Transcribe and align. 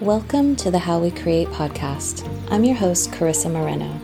Welcome 0.00 0.56
to 0.56 0.70
the 0.70 0.78
How 0.78 0.98
We 0.98 1.10
Create 1.10 1.48
podcast. 1.48 2.26
I'm 2.50 2.64
your 2.64 2.74
host, 2.74 3.10
Carissa 3.10 3.52
Moreno. 3.52 4.00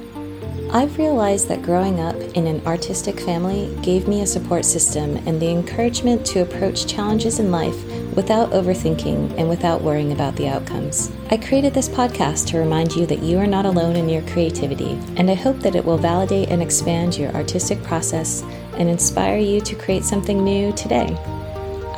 I've 0.71 0.99
realized 0.99 1.49
that 1.49 1.63
growing 1.63 2.01
up 2.01 2.17
in 2.37 2.47
an 2.47 2.61
artistic 2.67 3.19
family 3.19 3.75
gave 3.81 4.07
me 4.07 4.21
a 4.21 4.27
support 4.27 4.67
system 4.67 5.17
and 5.27 5.41
the 5.41 5.49
encouragement 5.49 6.27
to 6.27 6.43
approach 6.43 6.87
challenges 6.87 7.39
in 7.39 7.51
life 7.51 7.83
without 8.15 8.51
overthinking 8.51 9.39
and 9.39 9.49
without 9.49 9.81
worrying 9.81 10.13
about 10.13 10.37
the 10.37 10.49
outcomes. 10.49 11.11
I 11.31 11.39
created 11.39 11.73
this 11.73 11.89
podcast 11.89 12.47
to 12.49 12.59
remind 12.59 12.95
you 12.95 13.07
that 13.07 13.23
you 13.23 13.39
are 13.39 13.47
not 13.47 13.65
alone 13.65 13.97
in 13.97 14.11
your 14.11 14.21
creativity, 14.29 14.99
and 15.17 15.31
I 15.31 15.35
hope 15.35 15.61
that 15.61 15.77
it 15.77 15.85
will 15.87 15.97
validate 15.97 16.51
and 16.51 16.61
expand 16.61 17.17
your 17.17 17.33
artistic 17.33 17.83
process 17.85 18.43
and 18.75 18.91
inspire 18.91 19.39
you 19.39 19.63
to 19.63 19.75
create 19.75 20.05
something 20.05 20.45
new 20.45 20.75
today. 20.75 21.17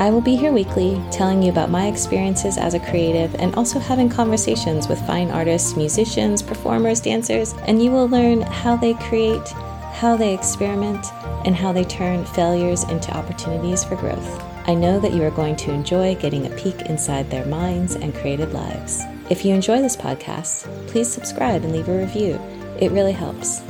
I 0.00 0.10
will 0.10 0.20
be 0.20 0.36
here 0.36 0.52
weekly 0.52 1.02
telling 1.10 1.42
you 1.42 1.50
about 1.50 1.70
my 1.70 1.88
experiences 1.88 2.56
as 2.56 2.74
a 2.74 2.78
creative 2.78 3.34
and 3.34 3.52
also 3.56 3.80
having 3.80 4.08
conversations 4.08 4.86
with 4.86 5.04
fine 5.08 5.28
artists, 5.28 5.76
musicians, 5.76 6.40
performers, 6.40 7.00
dancers, 7.00 7.54
and 7.66 7.82
you 7.82 7.90
will 7.90 8.08
learn 8.08 8.42
how 8.42 8.76
they 8.76 8.94
create, 8.94 9.48
how 9.94 10.16
they 10.16 10.32
experiment, 10.32 11.04
and 11.44 11.56
how 11.56 11.72
they 11.72 11.82
turn 11.82 12.24
failures 12.24 12.84
into 12.84 13.10
opportunities 13.16 13.82
for 13.82 13.96
growth. 13.96 14.40
I 14.68 14.74
know 14.74 15.00
that 15.00 15.14
you 15.14 15.24
are 15.24 15.32
going 15.32 15.56
to 15.56 15.72
enjoy 15.72 16.14
getting 16.14 16.46
a 16.46 16.56
peek 16.56 16.82
inside 16.82 17.28
their 17.28 17.46
minds 17.46 17.96
and 17.96 18.14
creative 18.14 18.52
lives. 18.52 19.02
If 19.30 19.44
you 19.44 19.52
enjoy 19.52 19.82
this 19.82 19.96
podcast, 19.96 20.68
please 20.86 21.10
subscribe 21.10 21.64
and 21.64 21.72
leave 21.72 21.88
a 21.88 21.98
review. 21.98 22.40
It 22.78 22.92
really 22.92 23.12
helps. 23.12 23.62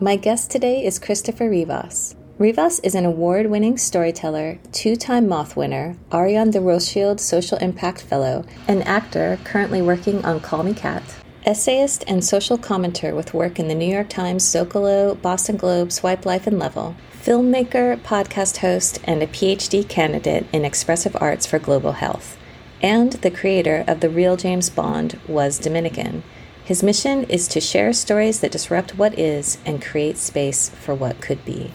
My 0.00 0.16
guest 0.16 0.50
today 0.50 0.82
is 0.86 0.98
Christopher 0.98 1.50
Rivas. 1.50 2.16
Rivas 2.38 2.80
is 2.80 2.94
an 2.94 3.06
award 3.06 3.46
winning 3.46 3.78
storyteller, 3.78 4.58
two 4.70 4.94
time 4.94 5.26
Moth 5.26 5.56
winner, 5.56 5.96
Ariane 6.12 6.50
de 6.50 6.60
Rothschild 6.60 7.18
Social 7.18 7.56
Impact 7.56 8.02
Fellow, 8.02 8.44
an 8.68 8.82
actor 8.82 9.38
currently 9.42 9.80
working 9.80 10.22
on 10.22 10.40
Call 10.40 10.62
Me 10.62 10.74
Kat. 10.74 11.02
Essayist 11.46 12.04
and 12.06 12.22
social 12.22 12.58
commenter 12.58 13.16
with 13.16 13.32
work 13.32 13.58
in 13.58 13.68
the 13.68 13.74
New 13.74 13.90
York 13.90 14.10
Times, 14.10 14.44
Zocalo, 14.44 15.18
Boston 15.22 15.56
Globe, 15.56 15.90
Swipe 15.90 16.26
Life, 16.26 16.46
and 16.46 16.58
Level. 16.58 16.94
Filmmaker, 17.22 17.98
podcast 18.02 18.58
host, 18.58 18.98
and 19.04 19.22
a 19.22 19.26
PhD 19.26 19.88
candidate 19.88 20.44
in 20.52 20.66
expressive 20.66 21.16
arts 21.18 21.46
for 21.46 21.58
global 21.58 21.92
health. 21.92 22.36
And 22.82 23.14
the 23.14 23.30
creator 23.30 23.82
of 23.88 24.00
The 24.00 24.10
Real 24.10 24.36
James 24.36 24.68
Bond 24.68 25.18
was 25.26 25.58
Dominican. 25.58 26.22
His 26.66 26.82
mission 26.82 27.24
is 27.30 27.48
to 27.48 27.62
share 27.62 27.94
stories 27.94 28.40
that 28.40 28.52
disrupt 28.52 28.98
what 28.98 29.18
is 29.18 29.56
and 29.64 29.80
create 29.80 30.18
space 30.18 30.68
for 30.68 30.94
what 30.94 31.22
could 31.22 31.42
be. 31.46 31.72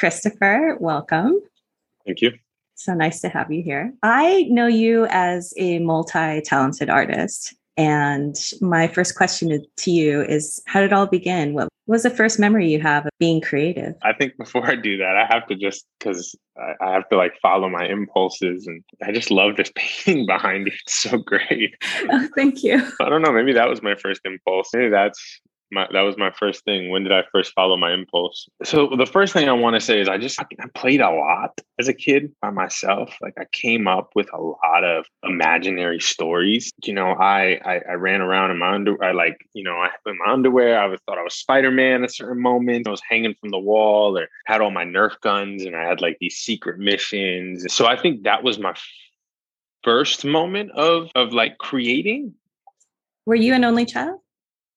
Christopher, 0.00 0.78
welcome. 0.80 1.38
Thank 2.06 2.22
you. 2.22 2.32
So 2.74 2.94
nice 2.94 3.20
to 3.20 3.28
have 3.28 3.52
you 3.52 3.62
here. 3.62 3.92
I 4.02 4.46
know 4.48 4.66
you 4.66 5.06
as 5.10 5.52
a 5.58 5.78
multi 5.80 6.40
talented 6.40 6.88
artist. 6.88 7.54
And 7.76 8.34
my 8.62 8.88
first 8.88 9.14
question 9.14 9.62
to 9.76 9.90
you 9.90 10.22
is 10.22 10.62
How 10.66 10.80
did 10.80 10.86
it 10.86 10.92
all 10.94 11.06
begin? 11.06 11.52
What 11.52 11.68
was 11.86 12.04
the 12.04 12.08
first 12.08 12.38
memory 12.38 12.66
you 12.70 12.80
have 12.80 13.04
of 13.04 13.10
being 13.18 13.42
creative? 13.42 13.92
I 14.02 14.14
think 14.14 14.38
before 14.38 14.66
I 14.66 14.74
do 14.74 14.96
that, 14.96 15.18
I 15.18 15.26
have 15.28 15.46
to 15.48 15.54
just 15.54 15.84
because 15.98 16.34
I 16.80 16.92
have 16.92 17.06
to 17.10 17.18
like 17.18 17.34
follow 17.42 17.68
my 17.68 17.84
impulses. 17.86 18.66
And 18.66 18.82
I 19.02 19.12
just 19.12 19.30
love 19.30 19.56
this 19.56 19.70
painting 19.76 20.24
behind 20.24 20.68
you. 20.68 20.72
It's 20.82 20.94
so 20.94 21.18
great. 21.18 21.74
Oh, 22.10 22.26
thank 22.34 22.62
you. 22.62 22.82
I 23.02 23.10
don't 23.10 23.20
know. 23.20 23.32
Maybe 23.32 23.52
that 23.52 23.68
was 23.68 23.82
my 23.82 23.96
first 23.96 24.22
impulse. 24.24 24.70
Maybe 24.72 24.88
that's 24.88 25.40
my, 25.72 25.86
that 25.92 26.02
was 26.02 26.16
my 26.16 26.30
first 26.30 26.64
thing. 26.64 26.90
When 26.90 27.04
did 27.04 27.12
I 27.12 27.22
first 27.32 27.52
follow 27.52 27.76
my 27.76 27.92
impulse? 27.92 28.48
So 28.64 28.88
the 28.96 29.06
first 29.06 29.32
thing 29.32 29.48
I 29.48 29.52
want 29.52 29.74
to 29.74 29.80
say 29.80 30.00
is 30.00 30.08
I 30.08 30.18
just 30.18 30.40
I 30.40 30.46
played 30.74 31.00
a 31.00 31.10
lot 31.10 31.60
as 31.78 31.88
a 31.88 31.94
kid 31.94 32.32
by 32.42 32.50
myself. 32.50 33.16
Like 33.20 33.34
I 33.38 33.44
came 33.52 33.86
up 33.86 34.10
with 34.14 34.28
a 34.32 34.40
lot 34.40 34.84
of 34.84 35.06
imaginary 35.22 36.00
stories. 36.00 36.72
You 36.84 36.94
know, 36.94 37.12
I 37.12 37.60
I, 37.64 37.80
I 37.90 37.92
ran 37.94 38.20
around 38.20 38.50
in 38.50 38.58
my 38.58 38.74
underwear. 38.74 39.10
I 39.10 39.12
like 39.12 39.46
you 39.52 39.62
know 39.62 39.76
I 39.76 39.90
in 40.06 40.18
my 40.24 40.32
underwear. 40.32 40.80
I 40.80 40.86
was, 40.86 40.98
thought 41.06 41.18
I 41.18 41.22
was 41.22 41.34
Spider 41.34 41.70
Man 41.70 42.02
at 42.02 42.12
certain 42.12 42.42
moments. 42.42 42.88
I 42.88 42.90
was 42.90 43.02
hanging 43.08 43.34
from 43.40 43.50
the 43.50 43.58
wall 43.58 44.18
or 44.18 44.28
had 44.46 44.60
all 44.60 44.70
my 44.70 44.84
Nerf 44.84 45.20
guns 45.20 45.64
and 45.64 45.76
I 45.76 45.84
had 45.86 46.00
like 46.00 46.18
these 46.20 46.36
secret 46.36 46.78
missions. 46.78 47.72
So 47.72 47.86
I 47.86 47.96
think 48.00 48.24
that 48.24 48.42
was 48.42 48.58
my 48.58 48.74
first 49.84 50.24
moment 50.24 50.72
of 50.72 51.10
of 51.14 51.32
like 51.32 51.58
creating. 51.58 52.34
Were 53.26 53.34
you 53.34 53.54
an 53.54 53.64
only 53.64 53.86
child? 53.86 54.20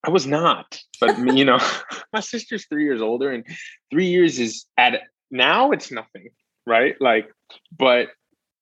I 0.04 0.10
was 0.10 0.28
not, 0.28 0.82
but 1.00 1.18
you 1.18 1.46
know, 1.46 1.60
my 2.14 2.20
sister's 2.20 2.66
three 2.68 2.84
years 2.84 3.02
older, 3.02 3.32
and 3.32 3.46
three 3.92 4.08
years 4.08 4.40
is 4.40 4.66
at 4.78 5.02
now 5.32 5.72
it's 5.72 5.92
nothing, 5.92 6.30
right? 6.66 6.96
Like, 7.00 7.30
but 7.78 8.10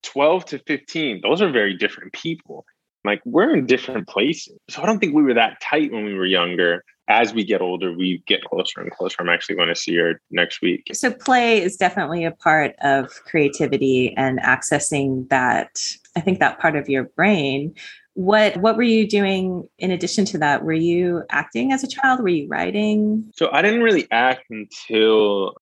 12 0.04 0.46
to 0.46 0.60
15, 0.60 1.22
those 1.22 1.42
are 1.42 1.52
very 1.52 1.76
different 1.76 2.14
people. 2.14 2.66
Like, 3.04 3.22
we're 3.26 3.54
in 3.56 3.66
different 3.66 4.08
places. 4.08 4.58
So 4.70 4.82
I 4.82 4.86
don't 4.86 5.00
think 5.00 5.16
we 5.16 5.24
were 5.24 5.34
that 5.34 5.60
tight 5.62 5.92
when 5.92 6.06
we 6.06 6.14
were 6.14 6.26
younger. 6.26 6.84
As 7.08 7.34
we 7.34 7.44
get 7.44 7.62
older, 7.62 7.92
we 7.92 8.24
get 8.26 8.44
closer 8.44 8.80
and 8.80 8.92
closer. 8.92 9.18
I'm 9.20 9.28
actually 9.28 9.56
going 9.56 9.68
to 9.68 9.76
see 9.76 9.98
her 9.98 10.22
next 10.30 10.62
week. 10.62 10.84
So, 10.94 11.12
play 11.12 11.62
is 11.62 11.76
definitely 11.76 12.24
a 12.24 12.32
part 12.32 12.74
of 12.82 13.10
creativity 13.26 14.14
and 14.16 14.40
accessing 14.40 15.28
that, 15.30 15.82
I 16.16 16.22
think, 16.22 16.40
that 16.40 16.60
part 16.60 16.78
of 16.78 16.88
your 16.88 17.04
brain 17.04 17.76
what 18.14 18.58
what 18.58 18.76
were 18.76 18.84
you 18.84 19.08
doing 19.08 19.68
in 19.78 19.92
addition 19.92 20.26
to 20.26 20.38
that? 20.40 20.64
Were 20.64 20.74
you 20.74 21.24
acting 21.30 21.72
as 21.72 21.84
a 21.84 21.88
child? 21.88 22.22
Were 22.22 22.30
you 22.30 22.48
writing? 22.48 23.32
So 23.36 23.50
i 23.52 23.62
didn't 23.62 23.84
really 23.84 24.08
act 24.12 24.46
until 24.50 25.56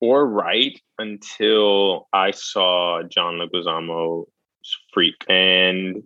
or 0.00 0.26
write 0.26 0.80
until 0.98 2.08
i 2.12 2.30
saw 2.30 3.02
john 3.02 3.38
leguizamo's 3.38 4.26
freak. 4.92 5.16
And 5.28 6.02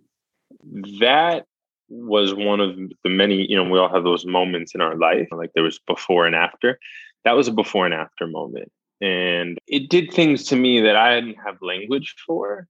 that 0.99 1.45
was 1.89 2.33
one 2.33 2.61
of 2.61 2.77
the 3.03 3.09
many 3.09 3.49
you 3.49 3.55
know 3.55 3.69
we 3.69 3.77
all 3.77 3.93
have 3.93 4.03
those 4.03 4.25
moments 4.25 4.73
in 4.73 4.81
our 4.81 4.95
life 4.95 5.27
like 5.31 5.51
there 5.53 5.63
was 5.63 5.79
before 5.79 6.25
and 6.25 6.35
after. 6.35 6.79
That 7.25 7.33
was 7.33 7.47
a 7.47 7.51
before 7.51 7.85
and 7.85 7.93
after 7.93 8.25
moment. 8.25 8.71
And 9.01 9.59
it 9.67 9.89
did 9.89 10.11
things 10.11 10.45
to 10.45 10.55
me 10.55 10.81
that 10.81 10.95
i 10.95 11.13
didn't 11.19 11.37
have 11.43 11.57
language 11.61 12.15
for 12.25 12.67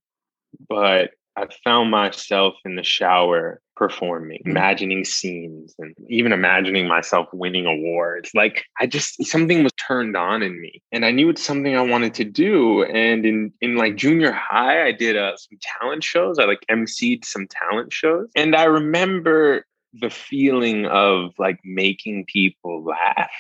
but 0.68 1.12
I 1.38 1.48
found 1.64 1.92
myself 1.92 2.56
in 2.66 2.76
the 2.76 2.84
shower 2.84 3.62
performing, 3.76 4.42
mm. 4.46 4.52
imagining 4.52 5.06
scenes, 5.06 5.74
and 5.80 5.96
even 6.10 6.34
imagining 6.34 6.88
myself 6.88 7.28
winning 7.34 7.66
awards. 7.66 8.32
Like 8.34 8.66
I 8.80 8.86
just 8.86 9.24
something 9.26 9.64
was 9.64 9.72
turned 9.74 10.16
on 10.18 10.44
in 10.44 10.60
me, 10.60 10.82
and 10.92 11.06
I 11.06 11.12
knew 11.12 11.30
it's 11.30 11.44
something 11.44 11.76
I 11.76 11.82
wanted 11.82 12.14
to 12.16 12.24
do. 12.24 12.84
And 12.84 13.26
in 13.26 13.54
in 13.62 13.76
like 13.76 13.96
junior 13.96 14.32
high, 14.32 14.86
I 14.86 14.92
did 14.92 15.18
uh, 15.18 15.38
some 15.38 15.58
talent 15.80 16.04
shows. 16.04 16.38
I 16.38 16.46
like 16.46 16.66
emceed 16.70 17.26
some 17.26 17.48
talent 17.48 17.94
shows, 17.94 18.30
and 18.36 18.56
I 18.56 18.66
remember 18.66 19.66
the 19.94 20.10
feeling 20.10 20.86
of 20.86 21.34
like 21.38 21.60
making 21.64 22.26
people 22.26 22.84
laugh 22.84 23.32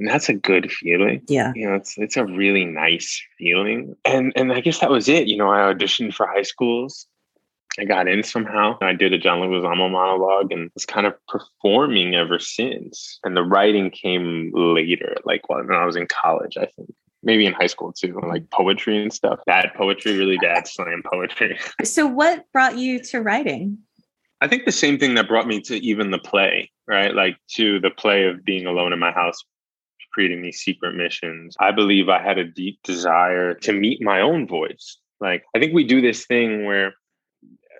and 0.00 0.08
that's 0.08 0.30
a 0.30 0.34
good 0.34 0.72
feeling. 0.72 1.20
Yeah, 1.28 1.52
you 1.54 1.68
know, 1.68 1.74
it's 1.74 1.96
it's 1.98 2.16
a 2.16 2.24
really 2.24 2.64
nice 2.64 3.22
feeling. 3.38 3.94
And 4.04 4.32
and 4.34 4.50
I 4.50 4.60
guess 4.60 4.80
that 4.80 4.90
was 4.90 5.08
it. 5.08 5.28
You 5.28 5.36
know, 5.36 5.50
I 5.50 5.58
auditioned 5.72 6.14
for 6.14 6.26
high 6.26 6.42
schools. 6.42 7.06
I 7.78 7.84
got 7.84 8.08
in 8.08 8.22
somehow. 8.22 8.78
I 8.80 8.94
did 8.94 9.12
a 9.12 9.18
John 9.18 9.38
Leguizamo 9.38 9.90
monologue 9.90 10.50
and 10.50 10.70
was 10.74 10.86
kind 10.86 11.06
of 11.06 11.14
performing 11.28 12.14
ever 12.14 12.38
since. 12.38 13.20
And 13.22 13.36
the 13.36 13.44
writing 13.44 13.90
came 13.90 14.50
later, 14.54 15.14
like 15.24 15.48
when 15.48 15.70
I 15.70 15.84
was 15.84 15.94
in 15.96 16.08
college, 16.08 16.56
I 16.56 16.66
think. 16.66 16.92
Maybe 17.22 17.44
in 17.44 17.52
high 17.52 17.66
school 17.66 17.92
too, 17.92 18.18
like 18.26 18.48
poetry 18.48 19.02
and 19.02 19.12
stuff. 19.12 19.40
Bad 19.44 19.72
poetry, 19.76 20.16
really 20.16 20.38
bad 20.38 20.66
slam 20.66 21.02
poetry. 21.04 21.58
So, 21.84 22.06
what 22.06 22.46
brought 22.54 22.78
you 22.78 22.98
to 23.04 23.20
writing? 23.20 23.76
I 24.40 24.48
think 24.48 24.64
the 24.64 24.72
same 24.72 24.98
thing 24.98 25.14
that 25.16 25.28
brought 25.28 25.46
me 25.46 25.60
to 25.60 25.76
even 25.76 26.10
the 26.10 26.18
play, 26.18 26.70
right? 26.88 27.14
Like 27.14 27.36
to 27.56 27.78
the 27.80 27.90
play 27.90 28.24
of 28.24 28.42
being 28.42 28.66
alone 28.66 28.94
in 28.94 28.98
my 28.98 29.12
house 29.12 29.44
creating 30.12 30.42
these 30.42 30.60
secret 30.60 30.94
missions, 30.94 31.56
I 31.60 31.72
believe 31.72 32.08
I 32.08 32.22
had 32.22 32.38
a 32.38 32.44
deep 32.44 32.80
desire 32.82 33.54
to 33.54 33.72
meet 33.72 34.02
my 34.02 34.20
own 34.20 34.46
voice. 34.46 34.98
Like, 35.20 35.44
I 35.54 35.58
think 35.58 35.74
we 35.74 35.84
do 35.84 36.00
this 36.00 36.26
thing 36.26 36.64
where 36.64 36.94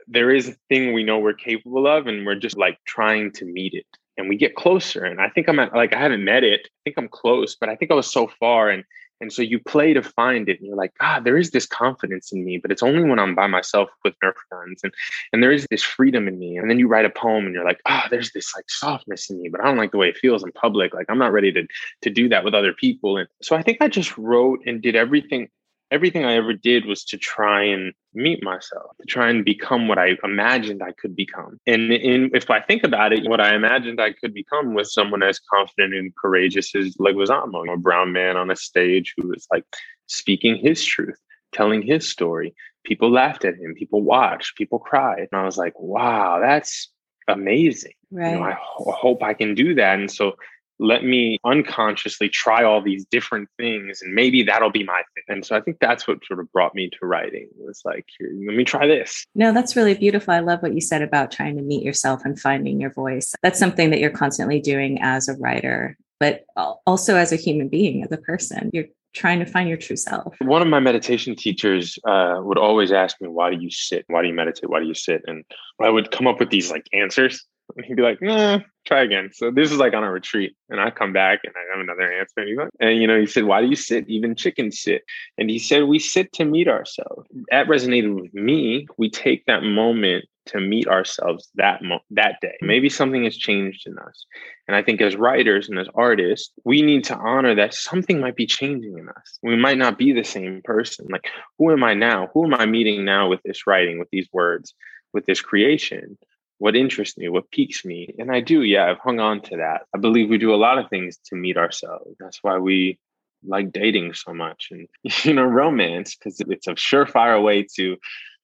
there 0.06 0.30
is 0.30 0.48
a 0.48 0.56
thing 0.68 0.92
we 0.92 1.04
know 1.04 1.18
we're 1.18 1.34
capable 1.34 1.86
of, 1.86 2.06
and 2.06 2.26
we're 2.26 2.34
just 2.34 2.56
like 2.56 2.78
trying 2.84 3.32
to 3.32 3.44
meet 3.44 3.74
it. 3.74 3.86
And 4.16 4.28
we 4.28 4.36
get 4.36 4.54
closer. 4.54 5.04
And 5.04 5.20
I 5.20 5.30
think 5.30 5.48
I'm 5.48 5.58
at, 5.58 5.74
like, 5.74 5.94
I 5.94 5.98
haven't 5.98 6.24
met 6.24 6.44
it. 6.44 6.60
I 6.66 6.78
think 6.84 6.98
I'm 6.98 7.08
close, 7.08 7.56
but 7.56 7.70
I 7.70 7.76
think 7.76 7.90
I 7.90 7.94
was 7.94 8.10
so 8.10 8.30
far. 8.38 8.68
And 8.68 8.84
and 9.20 9.32
so 9.32 9.42
you 9.42 9.58
play 9.58 9.92
to 9.92 10.02
find 10.02 10.48
it, 10.48 10.58
and 10.58 10.66
you're 10.66 10.76
like, 10.76 10.92
ah, 11.00 11.20
there 11.22 11.36
is 11.36 11.50
this 11.50 11.66
confidence 11.66 12.32
in 12.32 12.44
me, 12.44 12.58
but 12.58 12.70
it's 12.70 12.82
only 12.82 13.02
when 13.02 13.18
I'm 13.18 13.34
by 13.34 13.46
myself 13.46 13.90
with 14.04 14.14
Nerf 14.24 14.34
guns, 14.50 14.80
and 14.82 14.92
and 15.32 15.42
there 15.42 15.52
is 15.52 15.66
this 15.70 15.82
freedom 15.82 16.28
in 16.28 16.38
me. 16.38 16.56
And 16.56 16.70
then 16.70 16.78
you 16.78 16.88
write 16.88 17.04
a 17.04 17.10
poem, 17.10 17.46
and 17.46 17.54
you're 17.54 17.64
like, 17.64 17.80
ah, 17.86 18.06
there's 18.10 18.32
this 18.32 18.54
like 18.54 18.68
softness 18.68 19.30
in 19.30 19.40
me, 19.40 19.48
but 19.48 19.60
I 19.60 19.64
don't 19.64 19.76
like 19.76 19.92
the 19.92 19.98
way 19.98 20.08
it 20.08 20.18
feels 20.18 20.42
in 20.42 20.52
public. 20.52 20.94
Like 20.94 21.06
I'm 21.08 21.18
not 21.18 21.32
ready 21.32 21.52
to 21.52 21.66
to 22.02 22.10
do 22.10 22.28
that 22.28 22.44
with 22.44 22.54
other 22.54 22.72
people. 22.72 23.16
And 23.16 23.28
so 23.42 23.56
I 23.56 23.62
think 23.62 23.78
I 23.80 23.88
just 23.88 24.16
wrote 24.16 24.60
and 24.66 24.80
did 24.82 24.96
everything 24.96 25.48
everything 25.90 26.24
I 26.24 26.34
ever 26.34 26.52
did 26.52 26.86
was 26.86 27.04
to 27.06 27.18
try 27.18 27.64
and 27.64 27.92
meet 28.14 28.42
myself, 28.42 28.96
to 29.00 29.06
try 29.06 29.28
and 29.28 29.44
become 29.44 29.88
what 29.88 29.98
I 29.98 30.16
imagined 30.22 30.82
I 30.82 30.92
could 30.92 31.16
become. 31.16 31.58
And 31.66 31.92
in, 31.92 32.30
if 32.34 32.50
I 32.50 32.60
think 32.60 32.84
about 32.84 33.12
it, 33.12 33.28
what 33.28 33.40
I 33.40 33.54
imagined 33.54 34.00
I 34.00 34.12
could 34.12 34.32
become 34.32 34.74
was 34.74 34.92
someone 34.92 35.22
as 35.22 35.40
confident 35.52 35.94
and 35.94 36.14
courageous 36.16 36.74
as 36.74 36.96
Leguizamo, 36.96 37.72
a 37.72 37.76
brown 37.76 38.12
man 38.12 38.36
on 38.36 38.50
a 38.50 38.56
stage 38.56 39.14
who 39.16 39.28
was 39.28 39.46
like 39.52 39.64
speaking 40.06 40.56
his 40.56 40.84
truth, 40.84 41.18
telling 41.52 41.82
his 41.82 42.08
story, 42.08 42.54
people 42.84 43.10
laughed 43.10 43.44
at 43.44 43.54
him, 43.54 43.74
people 43.74 44.02
watched, 44.02 44.56
people 44.56 44.78
cried. 44.78 45.28
And 45.32 45.40
I 45.40 45.44
was 45.44 45.56
like, 45.56 45.78
wow, 45.78 46.38
that's 46.40 46.90
amazing. 47.28 47.92
Right. 48.10 48.32
You 48.32 48.38
know, 48.38 48.44
I 48.44 48.56
ho- 48.60 48.92
hope 48.92 49.22
I 49.22 49.34
can 49.34 49.54
do 49.54 49.74
that. 49.74 49.98
And 49.98 50.10
so 50.10 50.32
let 50.80 51.04
me 51.04 51.38
unconsciously 51.44 52.28
try 52.28 52.64
all 52.64 52.80
these 52.80 53.04
different 53.04 53.48
things 53.58 54.00
and 54.00 54.14
maybe 54.14 54.42
that'll 54.42 54.70
be 54.70 54.82
my 54.82 55.02
thing. 55.14 55.24
And 55.28 55.44
so 55.44 55.54
I 55.54 55.60
think 55.60 55.76
that's 55.78 56.08
what 56.08 56.24
sort 56.24 56.40
of 56.40 56.50
brought 56.52 56.74
me 56.74 56.88
to 56.88 57.06
writing 57.06 57.48
was 57.58 57.82
like, 57.84 58.06
here, 58.18 58.30
let 58.46 58.56
me 58.56 58.64
try 58.64 58.86
this. 58.86 59.26
No, 59.34 59.52
that's 59.52 59.76
really 59.76 59.94
beautiful. 59.94 60.32
I 60.32 60.40
love 60.40 60.62
what 60.62 60.74
you 60.74 60.80
said 60.80 61.02
about 61.02 61.30
trying 61.30 61.56
to 61.56 61.62
meet 61.62 61.82
yourself 61.82 62.22
and 62.24 62.40
finding 62.40 62.80
your 62.80 62.92
voice. 62.92 63.34
That's 63.42 63.58
something 63.58 63.90
that 63.90 64.00
you're 64.00 64.10
constantly 64.10 64.58
doing 64.58 64.98
as 65.02 65.28
a 65.28 65.34
writer, 65.34 65.98
but 66.18 66.46
also 66.86 67.14
as 67.14 67.30
a 67.30 67.36
human 67.36 67.68
being, 67.68 68.02
as 68.02 68.10
a 68.10 68.16
person. 68.16 68.70
You're 68.72 68.86
trying 69.12 69.40
to 69.40 69.46
find 69.46 69.68
your 69.68 69.76
true 69.76 69.96
self. 69.96 70.34
One 70.40 70.62
of 70.62 70.68
my 70.68 70.80
meditation 70.80 71.36
teachers 71.36 71.98
uh, 72.08 72.36
would 72.40 72.58
always 72.58 72.90
ask 72.90 73.20
me, 73.20 73.28
Why 73.28 73.50
do 73.50 73.60
you 73.60 73.70
sit? 73.70 74.04
Why 74.08 74.22
do 74.22 74.28
you 74.28 74.34
meditate? 74.34 74.70
Why 74.70 74.80
do 74.80 74.86
you 74.86 74.94
sit? 74.94 75.22
And 75.26 75.44
I 75.80 75.90
would 75.90 76.10
come 76.10 76.26
up 76.26 76.40
with 76.40 76.50
these 76.50 76.70
like 76.70 76.86
answers 76.92 77.44
he'd 77.84 77.96
be 77.96 78.02
like, 78.02 78.20
nah, 78.20 78.60
try 78.86 79.02
again. 79.02 79.30
So 79.32 79.50
this 79.50 79.70
is 79.70 79.78
like 79.78 79.94
on 79.94 80.04
a 80.04 80.10
retreat. 80.10 80.54
And 80.68 80.80
I 80.80 80.90
come 80.90 81.12
back 81.12 81.40
and 81.44 81.54
I 81.56 81.76
have 81.76 81.82
another 81.82 82.12
answer. 82.12 82.40
And, 82.40 82.70
and 82.80 83.00
you 83.00 83.06
know, 83.06 83.18
he 83.18 83.26
said, 83.26 83.44
why 83.44 83.60
do 83.60 83.68
you 83.68 83.76
sit? 83.76 84.08
Even 84.08 84.34
chickens 84.34 84.80
sit. 84.80 85.02
And 85.38 85.50
he 85.50 85.58
said, 85.58 85.84
we 85.84 85.98
sit 85.98 86.32
to 86.34 86.44
meet 86.44 86.68
ourselves. 86.68 87.28
That 87.50 87.66
resonated 87.66 88.14
with 88.14 88.32
me. 88.34 88.86
We 88.98 89.10
take 89.10 89.44
that 89.46 89.62
moment 89.62 90.24
to 90.46 90.60
meet 90.60 90.88
ourselves 90.88 91.48
that 91.54 91.82
mo- 91.82 92.00
that 92.10 92.36
day. 92.40 92.56
Maybe 92.62 92.88
something 92.88 93.24
has 93.24 93.36
changed 93.36 93.86
in 93.86 93.98
us. 93.98 94.26
And 94.66 94.76
I 94.76 94.82
think 94.82 95.00
as 95.00 95.14
writers 95.14 95.68
and 95.68 95.78
as 95.78 95.88
artists, 95.94 96.52
we 96.64 96.82
need 96.82 97.04
to 97.04 97.16
honor 97.16 97.54
that 97.54 97.74
something 97.74 98.20
might 98.20 98.36
be 98.36 98.46
changing 98.46 98.98
in 98.98 99.08
us. 99.08 99.38
We 99.42 99.56
might 99.56 99.78
not 99.78 99.98
be 99.98 100.12
the 100.12 100.24
same 100.24 100.60
person. 100.64 101.06
Like, 101.10 101.26
who 101.58 101.70
am 101.70 101.84
I 101.84 101.94
now? 101.94 102.28
Who 102.32 102.46
am 102.46 102.54
I 102.54 102.66
meeting 102.66 103.04
now 103.04 103.28
with 103.28 103.40
this 103.44 103.66
writing, 103.66 103.98
with 103.98 104.08
these 104.10 104.28
words, 104.32 104.74
with 105.12 105.26
this 105.26 105.40
creation? 105.40 106.18
What 106.60 106.76
interests 106.76 107.16
me, 107.16 107.26
what 107.28 107.50
piques 107.50 107.86
me. 107.86 108.14
And 108.18 108.30
I 108.30 108.40
do, 108.40 108.62
yeah, 108.62 108.90
I've 108.90 108.98
hung 108.98 109.18
on 109.18 109.40
to 109.42 109.56
that. 109.56 109.86
I 109.94 109.98
believe 109.98 110.28
we 110.28 110.36
do 110.36 110.54
a 110.54 110.56
lot 110.56 110.76
of 110.76 110.90
things 110.90 111.18
to 111.24 111.34
meet 111.34 111.56
ourselves. 111.56 112.14
That's 112.20 112.38
why 112.42 112.58
we 112.58 112.98
like 113.42 113.72
dating 113.72 114.12
so 114.12 114.34
much 114.34 114.68
and, 114.70 114.86
you 115.24 115.32
know, 115.32 115.44
romance, 115.44 116.14
because 116.14 116.38
it's 116.38 116.66
a 116.66 116.72
surefire 116.72 117.42
way 117.42 117.66
to 117.76 117.96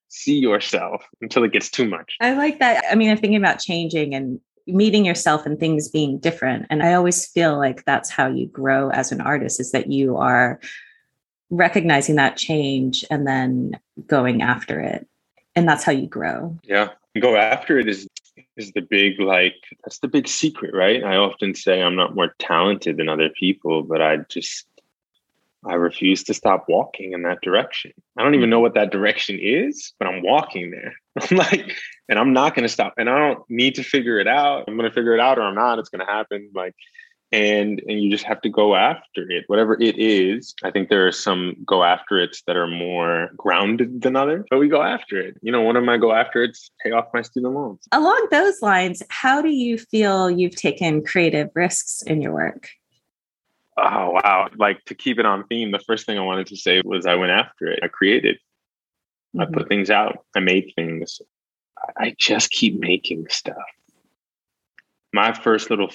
see 0.09 0.39
yourself 0.39 1.05
until 1.21 1.45
it 1.45 1.53
gets 1.53 1.71
too 1.71 1.87
much. 1.87 2.17
I 2.19 2.33
like 2.33 2.59
that. 2.59 2.87
I 2.91 2.95
mean, 2.95 3.11
I'm 3.11 3.19
thinking 3.19 3.37
about 3.37 3.61
changing 3.61 4.15
and 4.15 4.41
meeting 4.67 5.05
yourself 5.05 5.45
and 5.45 5.61
things 5.61 5.91
being 5.91 6.19
different. 6.19 6.65
And 6.71 6.83
I 6.83 6.95
always 6.95 7.27
feel 7.27 7.59
like 7.59 7.85
that's 7.85 8.09
how 8.09 8.29
you 8.29 8.47
grow 8.47 8.89
as 8.93 9.13
an 9.13 9.21
artist 9.21 9.61
is 9.61 9.73
that 9.73 9.93
you 9.93 10.17
are 10.17 10.59
recognizing 11.51 12.15
that 12.15 12.39
change 12.39 13.05
and 13.11 13.27
then 13.27 13.79
going 14.07 14.41
after 14.41 14.81
it. 14.81 15.07
And 15.55 15.69
that's 15.69 15.85
how 15.85 15.93
you 15.93 16.07
grow. 16.07 16.59
Yeah 16.63 16.89
go 17.21 17.37
after 17.37 17.79
it 17.79 17.89
is 17.89 18.09
is 18.57 18.73
the 18.73 18.81
big 18.81 19.21
like 19.21 19.57
that's 19.85 19.99
the 19.99 20.09
big 20.09 20.29
secret 20.29 20.75
right? 20.75 21.03
I 21.05 21.17
often 21.17 21.55
say 21.55 21.83
i'm 21.83 21.97
not 21.97 22.15
more 22.15 22.35
talented 22.39 22.97
than 22.97 23.09
other 23.09 23.31
people 23.31 23.83
but 23.83 24.01
i 24.03 24.19
just 24.29 24.67
i 25.65 25.75
refuse 25.75 26.23
to 26.25 26.35
stop 26.35 26.67
walking 26.69 27.13
in 27.13 27.23
that 27.23 27.41
direction. 27.43 27.93
I 28.17 28.23
don't 28.23 28.35
even 28.35 28.51
know 28.51 28.61
what 28.61 28.75
that 28.75 28.91
direction 28.93 29.39
is 29.41 29.93
but 29.99 30.09
i'm 30.09 30.23
walking 30.23 30.71
there. 30.71 30.95
I'm 31.21 31.37
like 31.37 31.73
and 32.09 32.19
i'm 32.19 32.33
not 32.33 32.55
going 32.55 32.65
to 32.65 32.73
stop 32.73 32.95
and 32.99 33.09
i 33.09 33.19
don't 33.19 33.43
need 33.49 33.75
to 33.77 33.83
figure 33.83 34.19
it 34.19 34.29
out. 34.29 34.65
I'm 34.67 34.77
going 34.77 34.89
to 34.89 34.95
figure 34.95 35.15
it 35.15 35.21
out 35.21 35.39
or 35.39 35.43
i'm 35.43 35.55
not 35.55 35.79
it's 35.79 35.89
going 35.89 36.05
to 36.07 36.13
happen. 36.13 36.51
Like 36.55 36.75
and 37.33 37.83
and 37.87 38.03
you 38.03 38.11
just 38.11 38.25
have 38.25 38.41
to 38.43 38.49
go 38.49 38.77
after 38.77 39.29
it. 39.31 39.45
Whatever 39.49 39.81
it 39.81 39.99
is 39.99 40.55
i 40.65 40.71
think 40.71 40.89
there 40.89 41.07
are 41.07 41.13
some 41.13 41.57
go 41.67 41.83
after 41.83 42.19
it's 42.19 42.43
that 42.47 42.57
are 42.57 42.67
more 42.67 43.31
grounded 43.37 44.03
than 44.03 44.17
others 44.17 44.45
but 44.51 44.59
we 44.59 44.69
go 44.69 44.83
after 44.83 45.19
it. 45.19 45.37
You 45.43 45.53
know 45.53 45.63
one 45.63 45.77
of 45.77 45.85
my 45.85 45.97
go 45.97 46.13
after? 46.13 46.43
It's 46.43 46.71
pay 46.83 46.93
off 46.93 47.07
my 47.13 47.23
student 47.23 47.55
loans. 47.55 47.81
Along 47.93 48.29
those 48.31 48.63
lines 48.63 49.03
how 49.09 49.43
do 49.43 49.51
you 49.51 49.79
feel 49.79 50.31
you've 50.31 50.57
taken 50.57 51.05
creative 51.05 51.51
risks 51.55 52.03
in 52.03 52.23
your 52.23 52.33
work? 52.33 52.69
Oh 53.77 54.11
wow. 54.13 54.49
Like 54.57 54.85
to 54.87 54.95
keep 54.95 55.19
it 55.19 55.27
on 55.27 55.47
theme 55.49 55.73
the 55.73 55.81
first 55.81 56.07
thing 56.07 56.19
i 56.19 56.23
wanted 56.23 56.47
to 56.49 56.57
say 56.57 56.81
was 56.85 57.07
i 57.07 57.15
went 57.15 57.33
after 57.33 57.67
it. 57.67 57.81
I 57.83 57.89
created. 57.89 58.37
Mm-hmm. 59.37 59.41
i 59.41 59.59
put 59.59 59.69
things 59.69 59.91
out. 59.91 60.25
I 60.35 60.41
made 60.41 60.73
things. 60.77 61.21
I 61.99 62.15
just 62.19 62.51
keep 62.51 62.79
making 62.79 63.27
stuff. 63.29 63.57
My 65.13 65.33
first 65.33 65.71
little 65.71 65.91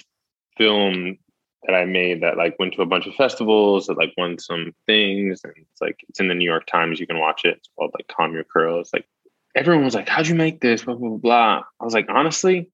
film 0.62 1.18
that 1.64 1.76
I 1.76 1.86
made 1.86 2.22
that 2.22 2.38
like 2.38 2.58
went 2.60 2.74
to 2.74 2.82
a 2.82 2.86
bunch 2.86 3.08
of 3.08 3.16
festivals 3.16 3.88
that 3.88 3.98
like 3.98 4.14
won 4.18 4.38
some 4.40 4.74
things 4.86 5.42
and 5.44 5.54
it's 5.58 5.82
like 5.82 6.00
it's 6.10 6.20
in 6.20 6.28
the 6.28 6.36
New 6.36 6.50
York 6.50 6.66
Times. 6.66 7.00
You 7.00 7.08
can 7.08 7.20
watch 7.20 7.46
it. 7.46 7.58
It's 7.58 7.70
called 7.78 7.92
like 7.98 8.08
Calm 8.08 8.34
Your 8.34 8.44
Curls. 8.44 8.92
Like 8.94 9.06
everyone 9.56 9.86
was 9.86 9.96
like, 9.96 10.10
How'd 10.10 10.28
you 10.28 10.36
make 10.36 10.62
this? 10.62 10.84
Blah 10.84 10.96
blah 10.96 11.10
blah 11.10 11.18
blah. 11.18 11.62
I 11.80 11.84
was 11.84 11.94
like, 11.94 12.08
honestly, 12.10 12.70